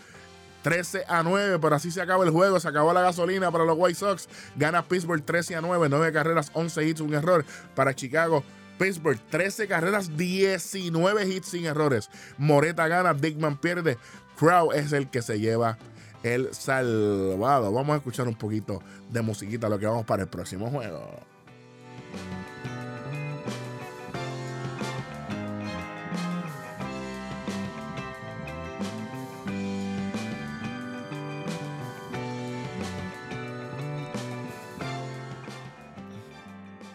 13 0.64 1.06
a 1.08 1.24
9, 1.24 1.60
pero 1.60 1.76
así 1.76 1.92
se 1.92 2.02
acaba 2.02 2.26
el 2.26 2.32
juego, 2.32 2.60
se 2.60 2.68
acabó 2.68 2.92
la 2.94 3.02
gasolina 3.02 3.52
para 3.52 3.64
los 3.64 3.78
White 3.78 4.00
Sox. 4.00 4.28
Gana 4.58 4.84
Pittsburgh 4.84 5.24
13 5.24 5.56
a 5.56 5.62
9, 5.62 5.88
9 5.90 6.12
carreras, 6.12 6.52
11 6.54 6.88
hits, 6.88 7.00
un 7.00 7.14
error 7.14 7.46
para 7.74 7.94
Chicago. 7.94 8.44
Pittsburgh, 8.78 9.20
13 9.30 9.68
carreras, 9.68 10.18
19 10.18 11.28
hits 11.28 11.48
sin 11.48 11.66
errores. 11.66 12.10
Moreta 12.38 12.88
gana, 12.88 13.14
Dickman 13.14 13.58
pierde. 13.58 13.98
Crow 14.38 14.72
es 14.72 14.92
el 14.94 15.10
que 15.10 15.22
se 15.22 15.40
lleva 15.40 15.78
el 16.24 16.54
salvado. 16.54 17.72
Vamos 17.72 17.94
a 17.94 17.98
escuchar 17.98 18.28
un 18.28 18.36
poquito 18.36 18.82
de 19.10 19.22
musiquita, 19.22 19.70
lo 19.70 19.78
que 19.78 19.86
vamos 19.86 20.06
para 20.06 20.24
el 20.24 20.30
próximo 20.30 20.70
juego. 20.70 21.20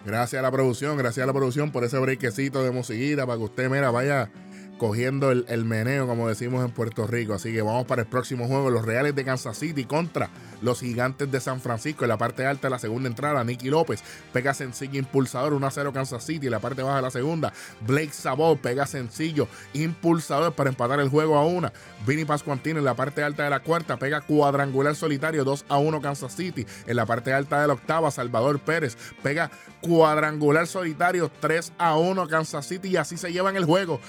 Gracias 0.09 0.41
a 0.41 0.43
la 0.43 0.50
producción, 0.50 0.97
gracias 0.97 1.23
a 1.23 1.27
la 1.27 1.35
producción 1.35 1.71
por 1.71 1.85
ese 1.85 1.99
brequecito 1.99 2.65
de 2.65 2.71
musiquita 2.71 3.27
para 3.27 3.37
que 3.37 3.45
usted, 3.45 3.69
mira, 3.69 3.91
vaya 3.91 4.31
cogiendo 4.78 5.30
el, 5.30 5.44
el, 5.49 5.64
meneo, 5.64 6.06
como 6.06 6.28
decimos 6.28 6.64
en 6.64 6.70
Puerto 6.70 7.06
Rico. 7.06 7.35
Así 7.35 7.52
que 7.52 7.61
vamos 7.62 7.87
para 7.87 8.02
el 8.02 8.08
próximo 8.08 8.47
juego. 8.47 8.70
Los 8.70 8.85
Reales 8.85 9.14
de 9.14 9.25
Kansas 9.25 9.58
City 9.58 9.85
contra 9.85 10.30
los 10.62 10.80
Gigantes 10.80 11.30
de 11.30 11.40
San 11.40 11.61
Francisco. 11.61 12.04
En 12.04 12.08
la 12.08 12.18
parte 12.18 12.47
alta 12.47 12.68
de 12.68 12.70
la 12.70 12.78
segunda 12.78 13.08
entrada, 13.08 13.44
Nicky 13.44 13.68
López 13.68 14.02
pega 14.32 14.54
sencillo 14.54 14.99
impulsador, 14.99 15.52
1-0 15.52 15.92
Kansas 15.92 16.25
City. 16.25 16.47
En 16.47 16.52
la 16.52 16.61
parte 16.61 16.82
baja 16.82 16.97
de 16.97 17.02
la 17.02 17.11
segunda, 17.11 17.52
Blake 17.87 18.12
Sabot 18.12 18.58
pega 18.58 18.87
sencillo 18.87 19.49
impulsador 19.75 20.52
para 20.52 20.70
empatar 20.70 21.00
el 21.00 21.08
juego 21.08 21.37
a 21.37 21.44
una. 21.44 21.73
Vinny 22.06 22.25
Pascuantino 22.25 22.78
en 22.78 22.85
la 22.85 22.94
parte 22.94 23.23
alta 23.23 23.44
de 23.44 23.50
la 23.50 23.61
cuarta 23.61 23.99
pega 23.99 24.20
cuadrangular 24.20 24.94
solitario, 24.94 25.44
2-1 25.44 26.00
Kansas 26.00 26.35
City. 26.35 26.66
En 26.87 26.97
la 26.97 27.06
parte 27.06 27.32
alta 27.32 27.61
de 27.61 27.66
la 27.66 27.75
octava, 27.75 28.11
Salvador 28.11 28.61
Pérez 28.61 28.97
pega 29.23 29.50
cuadrangular 29.80 30.66
solitario, 30.66 31.30
3-1 31.40 32.28
Kansas 32.28 32.66
City. 32.66 32.88
Y 32.88 32.97
así 32.97 33.16
se 33.16 33.32
llevan 33.32 33.56
el 33.56 33.64
juego, 33.64 34.00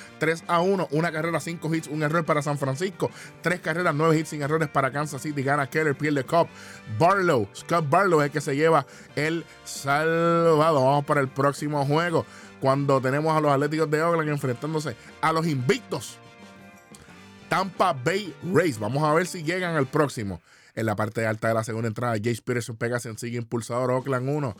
3-1. 0.61 0.87
Una 0.91 1.11
carrera, 1.11 1.39
5 1.39 1.75
hits, 1.75 1.87
un 1.87 2.03
error 2.03 2.25
para 2.25 2.41
San 2.41 2.57
Francisco. 2.57 3.09
Tres 3.41 3.59
carreras, 3.59 3.95
9 3.95 4.17
hits 4.19 4.29
sin 4.29 4.41
errores 4.41 4.69
para 4.69 4.91
Kansas 4.91 5.21
City. 5.21 5.43
Gana 5.43 5.69
Keller, 5.69 5.95
pierde 5.95 6.23
Cup. 6.23 6.47
Barlow, 6.97 7.47
Scott 7.55 7.89
Barlow 7.89 8.21
es 8.21 8.25
el 8.25 8.31
que 8.31 8.41
se 8.41 8.55
lleva 8.55 8.85
el 9.15 9.45
salvado. 9.63 10.85
Vamos 10.85 11.05
para 11.05 11.21
el 11.21 11.27
próximo 11.27 11.85
juego. 11.85 12.25
Cuando 12.59 12.99
tenemos 12.99 13.35
a 13.35 13.39
los 13.39 13.51
Atléticos 13.51 13.89
de 13.89 14.01
Oakland 14.03 14.29
enfrentándose 14.29 14.95
a 15.21 15.31
los 15.31 15.47
invictos 15.47 16.17
Tampa 17.49 17.93
Bay 17.93 18.33
Race. 18.53 18.77
Vamos 18.79 19.03
a 19.03 19.13
ver 19.13 19.25
si 19.25 19.43
llegan 19.43 19.75
al 19.75 19.87
próximo. 19.87 20.41
En 20.75 20.85
la 20.85 20.95
parte 20.95 21.25
alta 21.25 21.49
de 21.49 21.55
la 21.55 21.63
segunda 21.63 21.87
entrada, 21.87 22.15
Jace 22.15 22.41
Peterson 22.41 22.77
pega 22.77 22.99
sencillo 22.99 23.39
impulsador, 23.39 23.91
Oakland 23.91 24.29
1. 24.29 24.55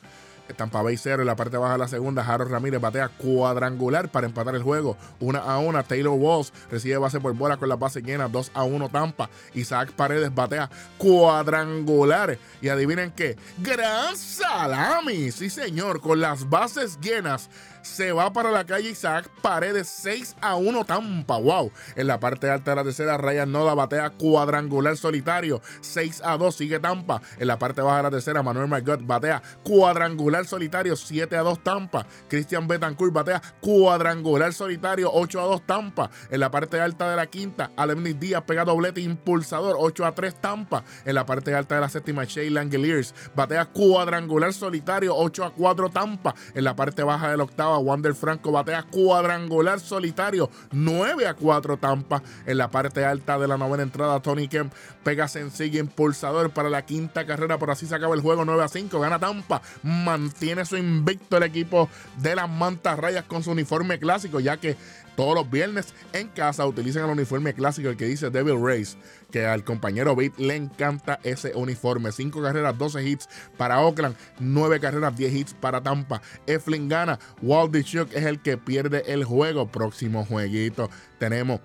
Tampa 0.56 0.82
Bay 0.82 0.98
0 0.98 1.22
en 1.22 1.27
la 1.27 1.36
parte 1.36 1.58
baja 1.58 1.74
de 1.74 1.79
la 1.79 1.88
segunda. 1.88 2.24
Harold 2.24 2.51
Ramírez 2.51 2.82
batea 2.82 3.10
cuadrangular 3.10 4.10
para 4.10 4.27
empatar 4.27 4.56
el 4.56 4.63
juego. 4.63 4.98
1 5.20 5.39
a 5.39 5.60
1. 5.60 5.84
Taylor 5.84 6.13
Walls 6.13 6.53
recibe 6.72 6.98
base 6.98 7.20
por 7.20 7.34
bola 7.34 7.58
con 7.58 7.70
la 7.70 7.75
base 7.75 8.01
llena. 8.01 8.27
2 8.27 8.51
a 8.53 8.63
1 8.63 8.89
Tampa. 8.89 9.29
Isaac 9.53 9.91
Paredes 9.91 10.34
batea 10.34 10.70
cuadrangular. 10.98 12.38
Y 12.62 12.70
adivinen 12.70 13.12
qué. 13.12 13.38
Gran 13.60 14.15
salami. 14.15 15.32
Sí, 15.32 15.50
señor. 15.50 16.01
Con 16.01 16.22
las 16.22 16.50
bases 16.50 17.00
llenas 17.00 17.50
se 17.81 18.12
va 18.12 18.31
para 18.33 18.51
la 18.51 18.65
calle 18.65 18.89
Isaac 18.89 19.29
Paredes 19.41 19.88
6 19.88 20.36
a 20.41 20.55
1 20.55 20.86
Tampa. 20.86 21.38
Wow. 21.38 21.71
En 21.95 22.07
la 22.07 22.19
parte 22.19 22.50
alta 22.50 22.71
de 22.71 22.75
la 22.75 22.83
tercera, 22.83 23.17
Ryan 23.17 23.51
Noda 23.51 23.74
batea 23.74 24.09
cuadrangular 24.12 24.98
solitario 24.98 25.62
6 25.81 26.21
a 26.24 26.38
2. 26.38 26.55
Sigue 26.55 26.79
Tampa. 26.79 27.21
En 27.38 27.48
la 27.48 27.57
parte 27.57 27.81
baja 27.81 27.98
de 27.98 28.03
la 28.03 28.12
tercera, 28.12 28.43
Manuel 28.43 28.67
Margot 28.67 29.05
batea 29.05 29.41
cuadrangular 29.63 30.45
solitario 30.45 30.95
7 30.95 31.36
a 31.38 31.41
2 31.41 31.63
Tampa. 31.63 32.05
Christian 32.27 32.67
Betancourt 32.67 33.13
batea 33.13 33.41
cuadrangular 33.62 34.53
solitario 34.53 35.12
8 35.12 35.39
a 35.39 35.43
2 35.45 35.65
Tampa. 35.65 36.09
En 36.29 36.39
la 36.39 36.51
parte 36.51 36.81
alta 36.81 37.09
de 37.09 37.15
la 37.15 37.27
quinta, 37.27 37.71
Alemnis 37.75 38.19
Díaz 38.19 38.43
pega 38.43 38.65
doblete 38.65 39.01
impulsador 39.01 39.75
8 39.79 40.05
a 40.05 40.13
3 40.13 40.36
Tampa. 40.41 40.83
En 41.05 41.15
la 41.15 41.25
parte 41.25 41.53
alta 41.53 41.75
de 41.75 41.81
la 41.81 41.89
séptima, 41.89 42.25
Shay 42.25 42.50
Langeliers 42.50 43.13
batea 43.36 43.65
cuadrangular 43.65 44.53
solitario 44.53 45.15
8 45.15 45.45
a 45.45 45.53
4 45.53 45.89
Tampa. 45.89 46.36
En 46.53 46.63
la 46.63 46.75
parte 46.75 47.03
baja 47.03 47.31
del 47.31 47.41
octavo, 47.41 47.68
Wander 47.77 48.15
Franco 48.15 48.51
batea 48.51 48.83
cuadrangular 48.83 49.79
solitario 49.79 50.49
9 50.71 51.27
a 51.27 51.33
4 51.35 51.77
Tampa. 51.77 52.23
En 52.45 52.57
la 52.57 52.71
parte 52.71 53.05
alta 53.05 53.38
de 53.38 53.47
la 53.47 53.57
novena 53.57 53.83
entrada, 53.83 54.21
Tony 54.21 54.47
Kemp 54.47 54.73
pega 55.03 55.27
sencillo 55.27 55.79
impulsador 55.79 56.51
para 56.51 56.69
la 56.69 56.85
quinta 56.85 57.25
carrera. 57.25 57.59
Por 57.59 57.71
así 57.71 57.85
se 57.85 57.95
acaba 57.95 58.15
el 58.15 58.21
juego 58.21 58.45
9 58.45 58.63
a 58.63 58.67
5. 58.67 58.99
Gana 58.99 59.19
Tampa. 59.19 59.61
Mantiene 59.83 60.65
su 60.65 60.77
invicto 60.77 61.38
el 61.38 61.43
equipo 61.43 61.89
de 62.17 62.35
las 62.35 62.49
mantas 62.49 62.97
rayas 62.97 63.25
con 63.25 63.43
su 63.43 63.51
uniforme 63.51 63.99
clásico, 63.99 64.39
ya 64.39 64.57
que 64.57 64.75
todos 65.19 65.35
los 65.35 65.51
viernes 65.51 65.93
en 66.13 66.29
casa 66.29 66.65
utilizan 66.65 67.03
el 67.03 67.09
uniforme 67.09 67.53
clásico, 67.53 67.89
el 67.89 67.97
que 67.97 68.05
dice 68.05 68.29
Devil 68.29 68.55
Race, 68.63 68.97
que 69.31 69.45
al 69.45 69.65
compañero 69.65 70.15
Beat 70.15 70.38
le 70.38 70.55
encanta 70.55 71.19
ese 71.23 71.51
uniforme. 71.55 72.13
5 72.13 72.41
carreras, 72.41 72.77
12 72.77 73.03
hits 73.03 73.29
para 73.57 73.81
Oakland, 73.81 74.15
9 74.39 74.79
carreras, 74.79 75.17
10 75.17 75.33
hits 75.33 75.53
para 75.55 75.83
Tampa. 75.83 76.21
Eflin 76.47 76.88
gana, 76.88 77.19
Walt 77.41 77.75
Shook 77.75 78.13
es 78.13 78.23
el 78.23 78.41
que 78.41 78.57
pierde 78.57 79.03
el 79.07 79.25
juego. 79.25 79.67
Próximo 79.67 80.23
jueguito 80.23 80.89
tenemos 81.17 81.59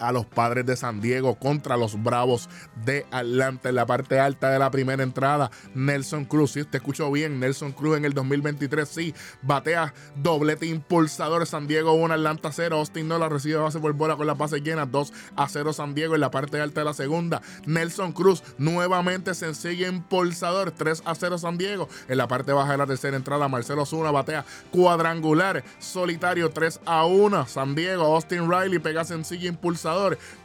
a 0.00 0.12
los 0.12 0.26
padres 0.26 0.66
de 0.66 0.76
San 0.76 1.00
Diego 1.00 1.36
contra 1.36 1.76
los 1.76 2.02
Bravos 2.02 2.48
de 2.84 3.06
Atlanta 3.10 3.68
en 3.68 3.74
la 3.74 3.86
parte 3.86 4.18
alta 4.18 4.50
de 4.50 4.58
la 4.58 4.70
primera 4.70 5.02
entrada. 5.02 5.50
Nelson 5.74 6.24
Cruz, 6.24 6.52
si 6.52 6.62
usted 6.62 6.76
escuchó 6.76 7.10
bien, 7.12 7.38
Nelson 7.38 7.72
Cruz 7.72 7.98
en 7.98 8.04
el 8.04 8.14
2023 8.14 8.88
sí, 8.88 9.14
batea 9.42 9.94
doblete 10.16 10.66
impulsador 10.66 11.46
San 11.46 11.66
Diego 11.66 11.92
1, 11.92 12.14
Atlanta 12.14 12.50
0. 12.52 12.76
Austin 12.76 13.08
no 13.08 13.18
la 13.18 13.28
recibe 13.28 13.56
base 13.56 13.78
por 13.78 13.92
bola 13.92 14.16
con 14.16 14.26
la 14.26 14.34
base 14.34 14.60
llena 14.60 14.86
2 14.86 15.12
a 15.36 15.48
0 15.48 15.72
San 15.72 15.94
Diego 15.94 16.14
en 16.14 16.20
la 16.20 16.30
parte 16.30 16.60
alta 16.60 16.80
de 16.80 16.86
la 16.86 16.94
segunda. 16.94 17.42
Nelson 17.66 18.12
Cruz 18.12 18.42
nuevamente 18.58 19.34
sencillo 19.34 19.86
impulsador 19.88 20.70
3 20.70 21.02
a 21.04 21.14
0 21.14 21.38
San 21.38 21.58
Diego. 21.58 21.88
En 22.08 22.18
la 22.18 22.28
parte 22.28 22.52
baja 22.52 22.72
de 22.72 22.78
la 22.78 22.86
tercera 22.86 23.16
entrada, 23.16 23.48
Marcelo 23.48 23.84
Zuna 23.84 24.10
batea 24.10 24.44
cuadrangular 24.70 25.62
solitario 25.78 26.50
3 26.50 26.80
a 26.86 27.04
1 27.04 27.46
San 27.46 27.74
Diego. 27.74 28.04
Austin 28.14 28.50
Riley 28.50 28.78
pega 28.78 29.04
sencillo 29.04 29.48
impulsador 29.48 29.89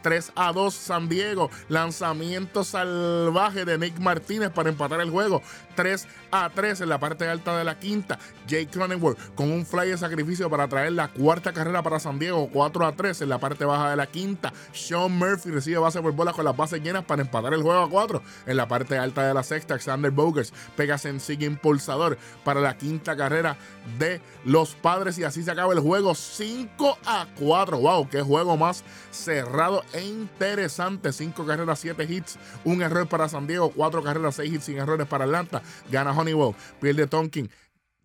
3 0.01 0.31
a 0.35 0.51
2 0.51 0.73
San 0.73 1.09
Diego. 1.09 1.49
Lanzamiento 1.69 2.63
salvaje 2.63 3.65
de 3.65 3.77
Nick 3.77 3.99
Martínez 3.99 4.51
para 4.51 4.69
empatar 4.69 5.01
el 5.01 5.09
juego. 5.09 5.41
3 5.75 6.07
a 6.31 6.49
3 6.49 6.81
en 6.81 6.89
la 6.89 6.99
parte 6.99 7.27
alta 7.27 7.57
de 7.57 7.63
la 7.63 7.77
quinta. 7.77 8.17
Jake 8.47 8.67
Cronenworth 8.67 9.35
con 9.35 9.51
un 9.51 9.65
fly 9.65 9.89
de 9.89 9.97
sacrificio 9.97 10.49
para 10.49 10.67
traer 10.67 10.93
la 10.93 11.09
cuarta 11.09 11.53
carrera 11.53 11.83
para 11.83 11.99
San 11.99 12.19
Diego. 12.19 12.49
4 12.51 12.85
a 12.85 12.91
3 12.93 13.21
en 13.21 13.29
la 13.29 13.39
parte 13.39 13.65
baja 13.65 13.89
de 13.89 13.95
la 13.95 14.07
quinta. 14.07 14.53
Sean 14.73 15.11
Murphy 15.11 15.51
recibe 15.51 15.77
base 15.77 16.01
por 16.01 16.13
bola 16.13 16.33
con 16.33 16.45
las 16.45 16.55
bases 16.55 16.81
llenas 16.81 17.05
para 17.05 17.21
empatar 17.21 17.53
el 17.53 17.61
juego 17.61 17.83
a 17.83 17.89
4. 17.89 18.21
En 18.47 18.57
la 18.57 18.67
parte 18.67 18.97
alta 18.97 19.27
de 19.27 19.33
la 19.33 19.43
sexta, 19.43 19.73
Alexander 19.73 20.11
Bogers 20.11 20.53
pega 20.75 20.97
sencillo 20.97 21.47
impulsador 21.47 22.17
para 22.43 22.61
la 22.61 22.77
quinta 22.77 23.15
carrera 23.15 23.57
de 23.99 24.21
los 24.43 24.75
padres. 24.75 25.17
Y 25.17 25.23
así 25.23 25.43
se 25.43 25.51
acaba 25.51 25.73
el 25.73 25.79
juego 25.79 26.15
5 26.15 26.99
a 27.05 27.27
4. 27.39 27.77
¡Wow! 27.77 28.09
¡Qué 28.09 28.21
juego 28.21 28.57
más! 28.57 28.83
cerrado 29.15 29.83
e 29.93 30.03
interesante. 30.03 31.11
5 31.11 31.45
carreras, 31.45 31.79
7 31.79 32.03
hits, 32.03 32.37
un 32.63 32.81
error 32.81 33.07
para 33.07 33.29
San 33.29 33.47
Diego, 33.47 33.71
4 33.71 34.03
carreras, 34.03 34.35
6 34.35 34.53
hits 34.53 34.65
sin 34.65 34.77
errores 34.77 35.07
para 35.07 35.25
Atlanta. 35.25 35.61
Gana 35.91 36.11
Honeywell, 36.11 36.55
pierde 36.79 37.07
Tonkin, 37.07 37.49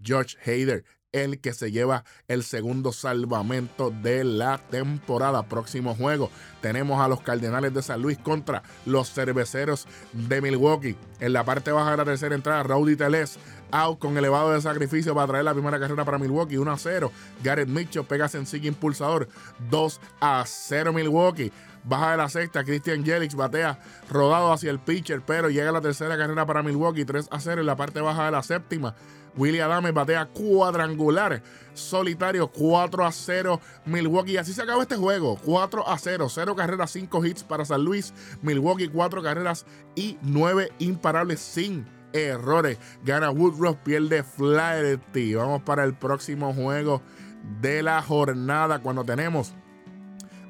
George 0.00 0.36
Hader 0.44 0.84
el 1.12 1.40
que 1.40 1.52
se 1.52 1.72
lleva 1.72 2.04
el 2.28 2.42
segundo 2.44 2.92
salvamento 2.92 3.90
de 3.90 4.24
la 4.24 4.58
temporada. 4.58 5.42
Próximo 5.42 5.94
juego 5.94 6.30
tenemos 6.60 7.00
a 7.00 7.08
los 7.08 7.20
Cardenales 7.20 7.74
de 7.74 7.82
San 7.82 8.02
Luis 8.02 8.18
contra 8.18 8.62
los 8.86 9.12
Cerveceros 9.12 9.86
de 10.12 10.40
Milwaukee. 10.40 10.96
En 11.18 11.32
la 11.32 11.44
parte 11.44 11.72
baja 11.72 11.92
de 11.92 11.96
la 11.96 12.04
tercera 12.04 12.34
entrada, 12.34 12.62
Rowdy 12.62 12.96
Teles 12.96 13.38
out 13.72 13.98
con 13.98 14.16
elevado 14.16 14.52
de 14.52 14.60
sacrificio 14.60 15.14
para 15.14 15.28
traer 15.28 15.44
la 15.44 15.52
primera 15.52 15.78
carrera 15.78 16.04
para 16.04 16.18
Milwaukee. 16.18 16.56
1 16.56 16.72
a 16.72 16.78
0. 16.78 17.12
Garrett 17.42 17.68
Mitchell 17.68 18.04
pega 18.04 18.28
sencillo 18.28 18.68
impulsador. 18.68 19.28
2 19.70 20.00
a 20.20 20.44
0 20.46 20.92
Milwaukee. 20.92 21.52
Baja 21.84 22.12
de 22.12 22.16
la 22.18 22.28
sexta, 22.28 22.64
Christian 22.64 23.04
Jelix 23.04 23.34
batea 23.34 23.78
rodado 24.10 24.52
hacia 24.52 24.70
el 24.70 24.78
pitcher, 24.78 25.22
pero 25.22 25.48
llega 25.48 25.72
la 25.72 25.80
tercera 25.80 26.16
carrera 26.16 26.46
para 26.46 26.62
Milwaukee. 26.62 27.04
3 27.04 27.28
a 27.30 27.40
0 27.40 27.60
en 27.60 27.66
la 27.66 27.76
parte 27.76 28.00
baja 28.00 28.26
de 28.26 28.30
la 28.32 28.42
séptima. 28.42 28.94
Willie 29.36 29.62
Adams 29.62 29.92
batea 29.92 30.26
cuadrangular 30.26 31.42
solitario 31.74 32.48
4 32.48 33.04
a 33.04 33.12
0 33.12 33.60
Milwaukee. 33.86 34.36
Así 34.36 34.52
se 34.52 34.62
acaba 34.62 34.82
este 34.82 34.96
juego. 34.96 35.38
4 35.44 35.88
a 35.88 35.98
0. 35.98 36.28
0 36.28 36.56
carreras, 36.56 36.90
5 36.90 37.24
hits 37.24 37.44
para 37.44 37.64
San 37.64 37.84
Luis. 37.84 38.12
Milwaukee 38.42 38.88
4 38.88 39.22
carreras 39.22 39.66
y 39.94 40.18
9 40.22 40.72
imparables 40.78 41.40
sin 41.40 41.86
errores. 42.12 42.78
Gana 43.04 43.30
Woodruff, 43.30 43.76
pierde 43.78 44.22
Flaherty. 44.22 45.34
Vamos 45.34 45.62
para 45.62 45.84
el 45.84 45.94
próximo 45.94 46.52
juego 46.52 47.02
de 47.60 47.82
la 47.82 48.02
jornada 48.02 48.80
cuando 48.80 49.04
tenemos 49.04 49.54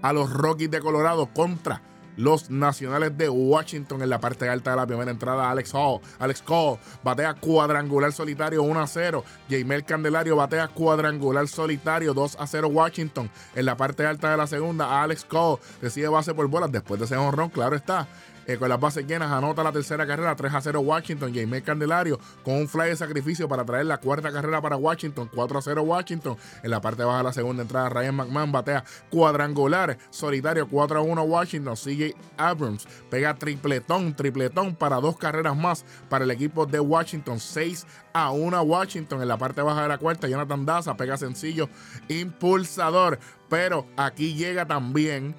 a 0.02 0.12
los 0.12 0.32
Rockies 0.32 0.70
de 0.70 0.80
Colorado 0.80 1.26
contra 1.32 1.82
los 2.16 2.50
Nacionales 2.50 3.16
de 3.16 3.28
Washington 3.28 4.02
en 4.02 4.10
la 4.10 4.20
parte 4.20 4.48
alta 4.48 4.70
de 4.72 4.76
la 4.76 4.86
primera 4.86 5.10
entrada. 5.10 5.50
Alex 5.50 5.74
Hall, 5.74 6.00
Alex 6.18 6.42
Cole 6.42 6.78
batea 7.02 7.34
cuadrangular 7.34 8.12
solitario 8.12 8.62
1 8.62 8.80
a 8.80 8.86
0. 8.86 9.24
Jaimel 9.48 9.84
Candelario 9.84 10.36
batea 10.36 10.68
cuadrangular 10.68 11.48
solitario 11.48 12.12
2 12.14 12.36
a 12.38 12.46
0 12.46 12.68
Washington. 12.68 13.30
En 13.54 13.64
la 13.64 13.76
parte 13.76 14.04
alta 14.06 14.30
de 14.30 14.36
la 14.36 14.46
segunda, 14.46 15.02
Alex 15.02 15.24
Cole 15.24 15.60
recibe 15.80 16.08
base 16.08 16.34
por 16.34 16.46
bolas 16.48 16.70
después 16.70 17.00
de 17.00 17.06
ese 17.06 17.16
honrón, 17.16 17.50
claro 17.50 17.74
está. 17.74 18.06
Eh, 18.50 18.58
con 18.58 18.68
las 18.68 18.80
bases 18.80 19.06
llenas, 19.06 19.30
anota 19.30 19.62
la 19.62 19.70
tercera 19.70 20.04
carrera, 20.04 20.34
3 20.34 20.54
a 20.54 20.60
0 20.60 20.80
Washington. 20.80 21.32
Jaime 21.32 21.62
Candelario 21.62 22.18
con 22.42 22.54
un 22.54 22.68
fly 22.68 22.88
de 22.88 22.96
sacrificio 22.96 23.48
para 23.48 23.64
traer 23.64 23.86
la 23.86 23.98
cuarta 23.98 24.32
carrera 24.32 24.60
para 24.60 24.76
Washington, 24.76 25.30
4 25.32 25.58
a 25.58 25.62
0 25.62 25.82
Washington. 25.82 26.36
En 26.64 26.70
la 26.70 26.80
parte 26.80 27.04
baja 27.04 27.18
de 27.18 27.24
la 27.24 27.32
segunda 27.32 27.62
entrada, 27.62 27.88
Ryan 27.88 28.16
McMahon 28.16 28.50
batea 28.50 28.84
cuadrangular, 29.08 29.96
solitario, 30.10 30.66
4 30.68 30.98
a 30.98 31.02
1 31.02 31.22
Washington. 31.22 31.76
CJ 31.76 32.16
Abrams 32.36 32.88
pega 33.08 33.34
tripletón, 33.34 34.16
tripletón 34.16 34.74
para 34.74 34.96
dos 34.96 35.16
carreras 35.16 35.56
más 35.56 35.84
para 36.08 36.24
el 36.24 36.30
equipo 36.32 36.66
de 36.66 36.80
Washington, 36.80 37.38
6 37.38 37.86
a 38.12 38.32
1 38.32 38.62
Washington. 38.62 39.22
En 39.22 39.28
la 39.28 39.38
parte 39.38 39.62
baja 39.62 39.82
de 39.82 39.88
la 39.88 39.98
cuarta, 39.98 40.26
Jonathan 40.26 40.66
Daza 40.66 40.96
pega 40.96 41.16
sencillo, 41.16 41.68
impulsador. 42.08 43.20
Pero 43.48 43.86
aquí 43.96 44.34
llega 44.34 44.66
también 44.66 45.34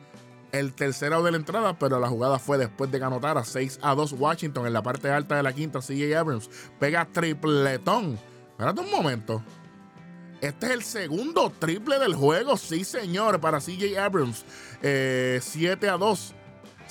el 0.51 0.74
tercero 0.74 1.24
de 1.24 1.31
la 1.31 1.38
entrada, 1.38 1.77
pero 1.77 2.00
la 2.00 2.08
jugada 2.08 2.39
fue 2.39 2.58
después 2.58 2.91
de 2.91 3.00
que 3.00 3.05
anotara 3.05 3.43
6 3.43 3.79
a 3.81 3.96
2 3.96 4.13
Washington 4.13 4.67
en 4.67 4.74
la 4.74 4.84
parte 4.84 5.10
alta 5.10 5.36
de 5.36 5.43
la 5.43 5.53
quinta. 5.53 5.79
CJ 5.79 6.15
Abrams 6.15 6.50
pega 6.79 7.05
tripletón. 7.05 8.20
Espérate 8.51 8.81
un 8.81 8.91
momento. 8.91 9.43
Este 10.41 10.65
es 10.65 10.72
el 10.72 10.84
segundo 10.84 11.51
triple 11.60 12.00
del 12.00 12.15
juego, 12.15 12.58
sí 12.58 12.84
señor, 12.84 13.39
para 13.39 13.60
CJ 13.60 13.98
Abrams. 14.00 14.43
7 14.81 14.81
eh, 14.81 15.89
a 15.89 15.98
2 15.98 16.36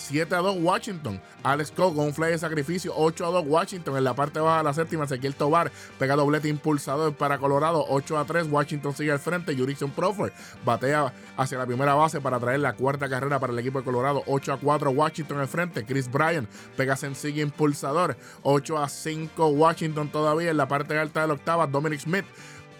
7 0.01 0.35
a 0.35 0.39
2 0.39 0.59
Washington. 0.61 1.21
Alex 1.43 1.71
Cole 1.71 1.95
con 1.95 2.07
un 2.07 2.15
fly 2.15 2.31
de 2.31 2.39
sacrificio. 2.39 2.93
8 2.97 3.27
a 3.27 3.29
2 3.31 3.45
Washington. 3.47 3.97
En 3.97 4.05
la 4.05 4.15
parte 4.15 4.41
baja 4.41 4.59
de 4.59 4.65
la 4.65 4.75
séptima, 4.75 5.05
Ezequiel 5.05 5.35
Tobar 5.35 5.71
pega 5.99 6.17
doblete 6.17 6.49
impulsador 6.49 7.15
para 7.15 7.39
Colorado. 7.39 7.85
8 7.89 8.19
a 8.19 8.25
3. 8.25 8.49
Washington 8.51 8.95
sigue 8.95 9.13
al 9.13 9.19
frente. 9.19 9.55
Jurickson 9.55 9.91
Profer 9.91 10.33
batea 10.65 11.13
hacia 11.37 11.59
la 11.59 11.67
primera 11.67 11.95
base 11.95 12.21
para 12.21 12.41
traer 12.41 12.61
la 12.61 12.73
cuarta 12.73 13.09
carrera 13.09 13.39
para 13.39 13.53
el 13.53 13.59
equipo 13.59 13.79
de 13.79 13.85
Colorado. 13.85 14.23
8 14.27 14.53
a 14.55 14.57
4 14.59 14.91
Washington 14.91 15.39
al 15.39 15.49
frente. 15.49 15.85
Chris 15.85 16.11
Bryan 16.11 16.49
pega 16.77 16.97
sencillo 16.97 17.43
impulsador. 17.43 18.17
8 18.43 18.79
a 18.79 18.89
5 18.89 19.49
Washington 19.49 20.11
todavía 20.11 20.51
en 20.51 20.57
la 20.57 20.67
parte 20.69 20.99
alta 20.99 21.21
de 21.23 21.29
la 21.29 21.35
octava. 21.35 21.67
Dominic 21.67 22.01
Smith 22.01 22.25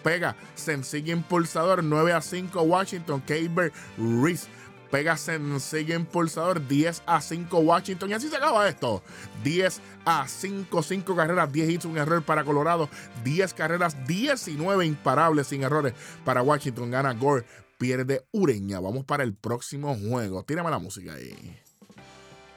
pega 0.03 0.35
sencillo 0.55 1.13
impulsador. 1.13 1.83
9 1.83 2.13
a 2.13 2.21
5 2.21 2.61
Washington. 2.63 3.21
Kaber 3.21 3.71
Reese 3.97 4.47
pega 4.91 5.17
sencillo 5.17 5.95
impulsador 5.95 6.67
10 6.67 7.03
a 7.05 7.21
5 7.21 7.57
Washington. 7.57 8.09
Y 8.09 8.13
así 8.13 8.27
se 8.27 8.35
acaba 8.35 8.67
esto. 8.67 9.01
10 9.43 9.81
a 10.05 10.27
5 10.27 10.83
5 10.83 11.15
carreras 11.15 11.51
10 11.51 11.69
hits 11.69 11.85
un 11.85 11.97
error 11.97 12.21
para 12.21 12.43
Colorado. 12.43 12.89
10 13.23 13.53
carreras 13.53 14.05
19 14.05 14.85
imparables 14.85 15.47
sin 15.47 15.63
errores 15.63 15.93
para 16.25 16.43
Washington. 16.43 16.91
Gana 16.91 17.13
Gore 17.13 17.45
pierde 17.77 18.25
Ureña. 18.31 18.79
Vamos 18.79 19.05
para 19.05 19.23
el 19.23 19.33
próximo 19.33 19.95
juego. 19.95 20.43
Tírame 20.43 20.69
la 20.69 20.79
música 20.79 21.13
ahí. 21.13 21.57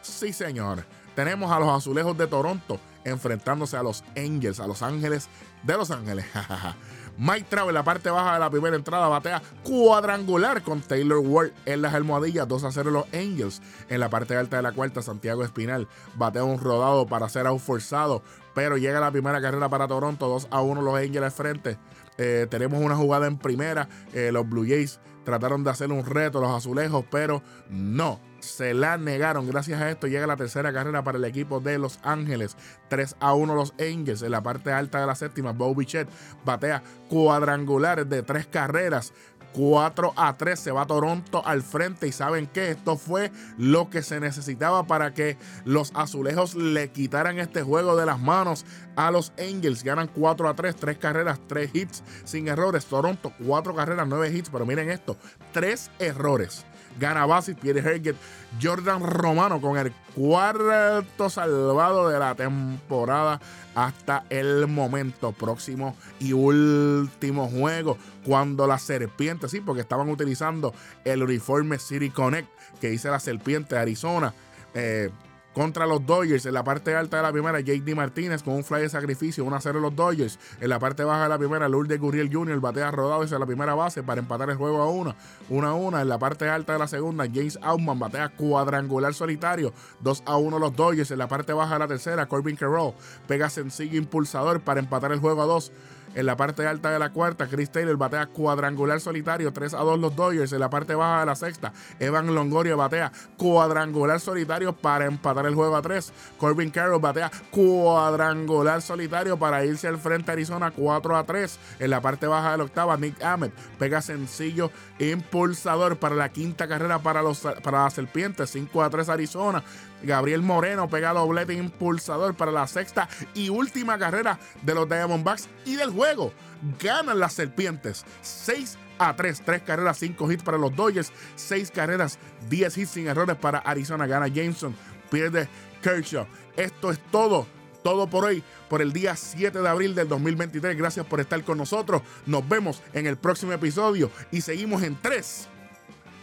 Sí 0.02 0.32
señor. 0.32 0.84
Tenemos 1.14 1.50
a 1.52 1.60
los 1.60 1.68
azulejos 1.68 2.18
de 2.18 2.26
Toronto 2.26 2.80
enfrentándose 3.04 3.76
a 3.76 3.82
los 3.82 4.02
Angels 4.16 4.60
a 4.60 4.66
los 4.66 4.82
Ángeles 4.82 5.28
de 5.62 5.74
Los 5.74 5.90
Ángeles 5.90 6.24
Mike 7.16 7.46
Trout 7.48 7.68
en 7.68 7.74
la 7.74 7.84
parte 7.84 8.10
baja 8.10 8.34
de 8.34 8.40
la 8.40 8.50
primera 8.50 8.76
entrada 8.76 9.08
batea 9.08 9.42
cuadrangular 9.62 10.62
con 10.62 10.80
Taylor 10.80 11.18
Ward 11.18 11.52
en 11.64 11.82
las 11.82 11.94
almohadillas 11.94 12.48
2 12.48 12.64
a 12.64 12.72
0 12.72 12.90
los 12.90 13.04
Angels. 13.12 13.62
En 13.88 14.00
la 14.00 14.10
parte 14.10 14.36
alta 14.36 14.56
de 14.56 14.62
la 14.62 14.72
cuarta, 14.72 15.02
Santiago 15.02 15.44
Espinal 15.44 15.88
batea 16.16 16.44
un 16.44 16.58
rodado 16.58 17.06
para 17.06 17.28
ser 17.28 17.44
forzado, 17.58 18.22
pero 18.54 18.76
llega 18.76 19.00
la 19.00 19.10
primera 19.10 19.40
carrera 19.40 19.68
para 19.68 19.88
Toronto 19.88 20.28
2 20.28 20.48
a 20.50 20.62
1 20.62 20.82
los 20.82 20.94
Angels 20.94 21.34
frente. 21.34 21.78
Eh, 22.16 22.46
tenemos 22.48 22.80
una 22.80 22.96
jugada 22.96 23.26
en 23.26 23.38
primera, 23.38 23.88
eh, 24.12 24.30
los 24.32 24.48
Blue 24.48 24.64
Jays 24.66 25.00
trataron 25.24 25.64
de 25.64 25.70
hacer 25.70 25.90
un 25.90 26.04
reto, 26.04 26.40
los 26.40 26.50
azulejos, 26.50 27.04
pero 27.10 27.42
no 27.68 28.20
se 28.44 28.74
la 28.74 28.98
negaron. 28.98 29.48
Gracias 29.48 29.80
a 29.80 29.90
esto 29.90 30.06
llega 30.06 30.26
la 30.26 30.36
tercera 30.36 30.72
carrera 30.72 31.02
para 31.02 31.18
el 31.18 31.24
equipo 31.24 31.60
de 31.60 31.78
Los 31.78 31.98
Ángeles. 32.02 32.56
3 32.88 33.16
a 33.18 33.34
1 33.34 33.54
los 33.54 33.72
Angels 33.80 34.22
en 34.22 34.30
la 34.30 34.42
parte 34.42 34.70
alta 34.70 35.00
de 35.00 35.06
la 35.06 35.14
séptima. 35.14 35.52
Bobby 35.52 35.86
Chet 35.86 36.08
batea 36.44 36.82
cuadrangulares 37.08 38.08
de 38.08 38.22
tres 38.22 38.46
carreras. 38.46 39.12
4 39.54 40.12
a 40.16 40.36
3 40.36 40.58
se 40.58 40.72
va 40.72 40.86
Toronto 40.86 41.46
al 41.46 41.62
frente 41.62 42.08
y 42.08 42.12
saben 42.12 42.46
que 42.46 42.70
esto 42.70 42.96
fue 42.96 43.30
lo 43.56 43.88
que 43.88 44.02
se 44.02 44.20
necesitaba 44.20 44.86
para 44.86 45.14
que 45.14 45.38
los 45.64 45.92
azulejos 45.94 46.56
le 46.56 46.90
quitaran 46.90 47.38
este 47.38 47.62
juego 47.62 47.96
de 47.96 48.04
las 48.04 48.20
manos 48.20 48.66
a 48.96 49.10
los 49.10 49.32
Angels. 49.38 49.84
Ganan 49.84 50.08
4 50.08 50.48
a 50.48 50.54
3, 50.54 50.76
3 50.76 50.98
carreras, 50.98 51.40
3 51.46 51.70
hits 51.72 52.02
sin 52.24 52.48
errores. 52.48 52.84
Toronto 52.86 53.32
4 53.46 53.74
carreras, 53.74 54.06
9 54.08 54.30
hits, 54.36 54.50
pero 54.50 54.66
miren 54.66 54.90
esto, 54.90 55.16
3 55.52 55.90
errores 56.00 56.66
gana 56.98 57.26
Basis, 57.26 57.56
Pierre 57.60 57.80
Herget, 57.80 58.16
Jordan 58.62 59.02
Romano 59.02 59.60
con 59.60 59.76
el 59.76 59.92
cuarto 60.14 61.28
salvado 61.28 62.08
de 62.08 62.18
la 62.18 62.34
temporada 62.34 63.40
hasta 63.74 64.24
el 64.30 64.66
momento 64.68 65.32
próximo 65.32 65.96
y 66.20 66.32
último 66.32 67.48
juego 67.48 67.98
cuando 68.24 68.66
la 68.66 68.78
serpiente, 68.78 69.48
sí, 69.48 69.60
porque 69.60 69.82
estaban 69.82 70.08
utilizando 70.08 70.72
el 71.04 71.22
uniforme 71.22 71.78
City 71.78 72.10
Connect 72.10 72.48
que 72.80 72.90
dice 72.90 73.08
la 73.08 73.20
serpiente 73.20 73.74
de 73.74 73.80
Arizona. 73.80 74.34
Eh, 74.74 75.10
contra 75.54 75.86
los 75.86 76.04
Dodgers. 76.04 76.44
En 76.44 76.52
la 76.52 76.64
parte 76.64 76.94
alta 76.94 77.16
de 77.16 77.22
la 77.22 77.32
primera, 77.32 77.60
JD 77.60 77.94
Martínez 77.94 78.42
con 78.42 78.54
un 78.54 78.64
fly 78.64 78.82
de 78.82 78.88
sacrificio, 78.90 79.44
1 79.44 79.56
a 79.56 79.60
0 79.60 79.80
los 79.80 79.96
Dodgers. 79.96 80.38
En 80.60 80.68
la 80.68 80.78
parte 80.78 81.04
baja 81.04 81.22
de 81.22 81.28
la 81.30 81.38
primera, 81.38 81.68
Lourdes 81.68 81.98
Gurriel 81.98 82.28
Jr. 82.30 82.60
batea 82.60 82.90
rodado 82.90 83.22
desde 83.22 83.38
la 83.38 83.46
primera 83.46 83.74
base 83.74 84.02
para 84.02 84.20
empatar 84.20 84.50
el 84.50 84.56
juego 84.56 84.82
a 84.82 84.90
1. 84.90 85.14
1 85.48 85.66
a 85.66 85.74
1. 85.74 86.00
En 86.00 86.08
la 86.08 86.18
parte 86.18 86.48
alta 86.48 86.74
de 86.74 86.78
la 86.80 86.88
segunda, 86.88 87.24
James 87.32 87.58
Outman 87.62 87.98
batea 87.98 88.28
cuadrangular 88.30 89.14
solitario, 89.14 89.72
2 90.00 90.24
a 90.26 90.36
1 90.36 90.58
los 90.58 90.76
Dodgers. 90.76 91.10
En 91.10 91.18
la 91.18 91.28
parte 91.28 91.52
baja 91.52 91.74
de 91.74 91.78
la 91.78 91.88
tercera, 91.88 92.26
Corbin 92.26 92.56
Carroll 92.56 92.94
pega 93.26 93.48
sencillo 93.48 93.96
impulsador 93.96 94.60
para 94.60 94.80
empatar 94.80 95.12
el 95.12 95.20
juego 95.20 95.42
a 95.42 95.46
2. 95.46 95.72
En 96.14 96.26
la 96.26 96.36
parte 96.36 96.66
alta 96.66 96.90
de 96.90 96.98
la 96.98 97.10
cuarta, 97.10 97.48
Chris 97.48 97.70
Taylor 97.70 97.96
batea 97.96 98.26
cuadrangular 98.26 99.00
solitario, 99.00 99.52
3 99.52 99.74
a 99.74 99.78
2 99.78 99.98
los 99.98 100.14
Dodgers. 100.14 100.52
En 100.52 100.60
la 100.60 100.70
parte 100.70 100.94
baja 100.94 101.20
de 101.20 101.26
la 101.26 101.34
sexta, 101.34 101.72
Evan 101.98 102.32
Longoria 102.34 102.76
batea 102.76 103.10
cuadrangular 103.36 104.20
solitario 104.20 104.72
para 104.72 105.06
empatar 105.06 105.46
el 105.46 105.54
juego 105.54 105.76
a 105.76 105.82
3. 105.82 106.12
Corbin 106.38 106.70
Carroll 106.70 107.00
batea 107.00 107.30
cuadrangular 107.50 108.80
solitario 108.80 109.36
para 109.38 109.64
irse 109.64 109.88
al 109.88 109.98
frente 109.98 110.30
a 110.30 110.34
Arizona 110.34 110.70
4 110.70 111.16
a 111.16 111.24
3. 111.24 111.58
En 111.80 111.90
la 111.90 112.00
parte 112.00 112.26
baja 112.26 112.52
de 112.52 112.58
la 112.58 112.64
octava, 112.64 112.96
Nick 112.96 113.22
Ahmed 113.22 113.50
pega 113.78 114.00
sencillo 114.00 114.70
impulsador 114.98 115.96
para 115.96 116.14
la 116.14 116.28
quinta 116.28 116.68
carrera 116.68 117.00
para, 117.00 117.22
los, 117.22 117.40
para 117.40 117.84
las 117.84 117.94
serpientes, 117.94 118.50
5 118.50 118.82
a 118.82 118.90
3 118.90 119.08
Arizona. 119.08 119.64
Gabriel 120.04 120.42
Moreno 120.42 120.88
pega 120.88 121.12
doblete 121.12 121.54
impulsador 121.54 122.34
para 122.34 122.52
la 122.52 122.66
sexta 122.66 123.08
y 123.34 123.48
última 123.48 123.98
carrera 123.98 124.38
de 124.62 124.74
los 124.74 124.88
Diamondbacks 124.88 125.48
y 125.64 125.76
del 125.76 125.90
juego. 125.90 126.32
Ganan 126.80 127.18
las 127.18 127.32
serpientes 127.32 128.04
6 128.22 128.78
a 128.98 129.14
3, 129.16 129.42
3 129.44 129.62
carreras, 129.62 129.98
5 129.98 130.32
hits 130.32 130.42
para 130.42 130.58
los 130.58 130.74
Dodgers, 130.74 131.12
6 131.36 131.70
carreras, 131.70 132.18
10 132.48 132.78
hits 132.78 132.90
sin 132.90 133.08
errores 133.08 133.36
para 133.36 133.58
Arizona. 133.58 134.06
Gana 134.06 134.28
Jameson, 134.28 134.74
pierde 135.10 135.48
Kershaw. 135.82 136.26
Esto 136.56 136.90
es 136.90 136.98
todo 137.10 137.46
todo 137.84 138.08
por 138.08 138.24
hoy, 138.24 138.42
por 138.70 138.80
el 138.80 138.94
día 138.94 139.14
7 139.14 139.60
de 139.60 139.68
abril 139.68 139.94
del 139.94 140.08
2023. 140.08 140.76
Gracias 140.76 141.06
por 141.06 141.20
estar 141.20 141.44
con 141.44 141.58
nosotros. 141.58 142.00
Nos 142.24 142.48
vemos 142.48 142.82
en 142.94 143.06
el 143.06 143.18
próximo 143.18 143.52
episodio 143.52 144.10
y 144.32 144.40
seguimos 144.40 144.82
en 144.82 144.96
3 145.00 145.48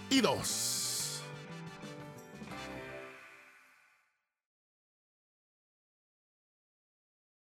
y 0.09 0.21
2. 0.21 0.80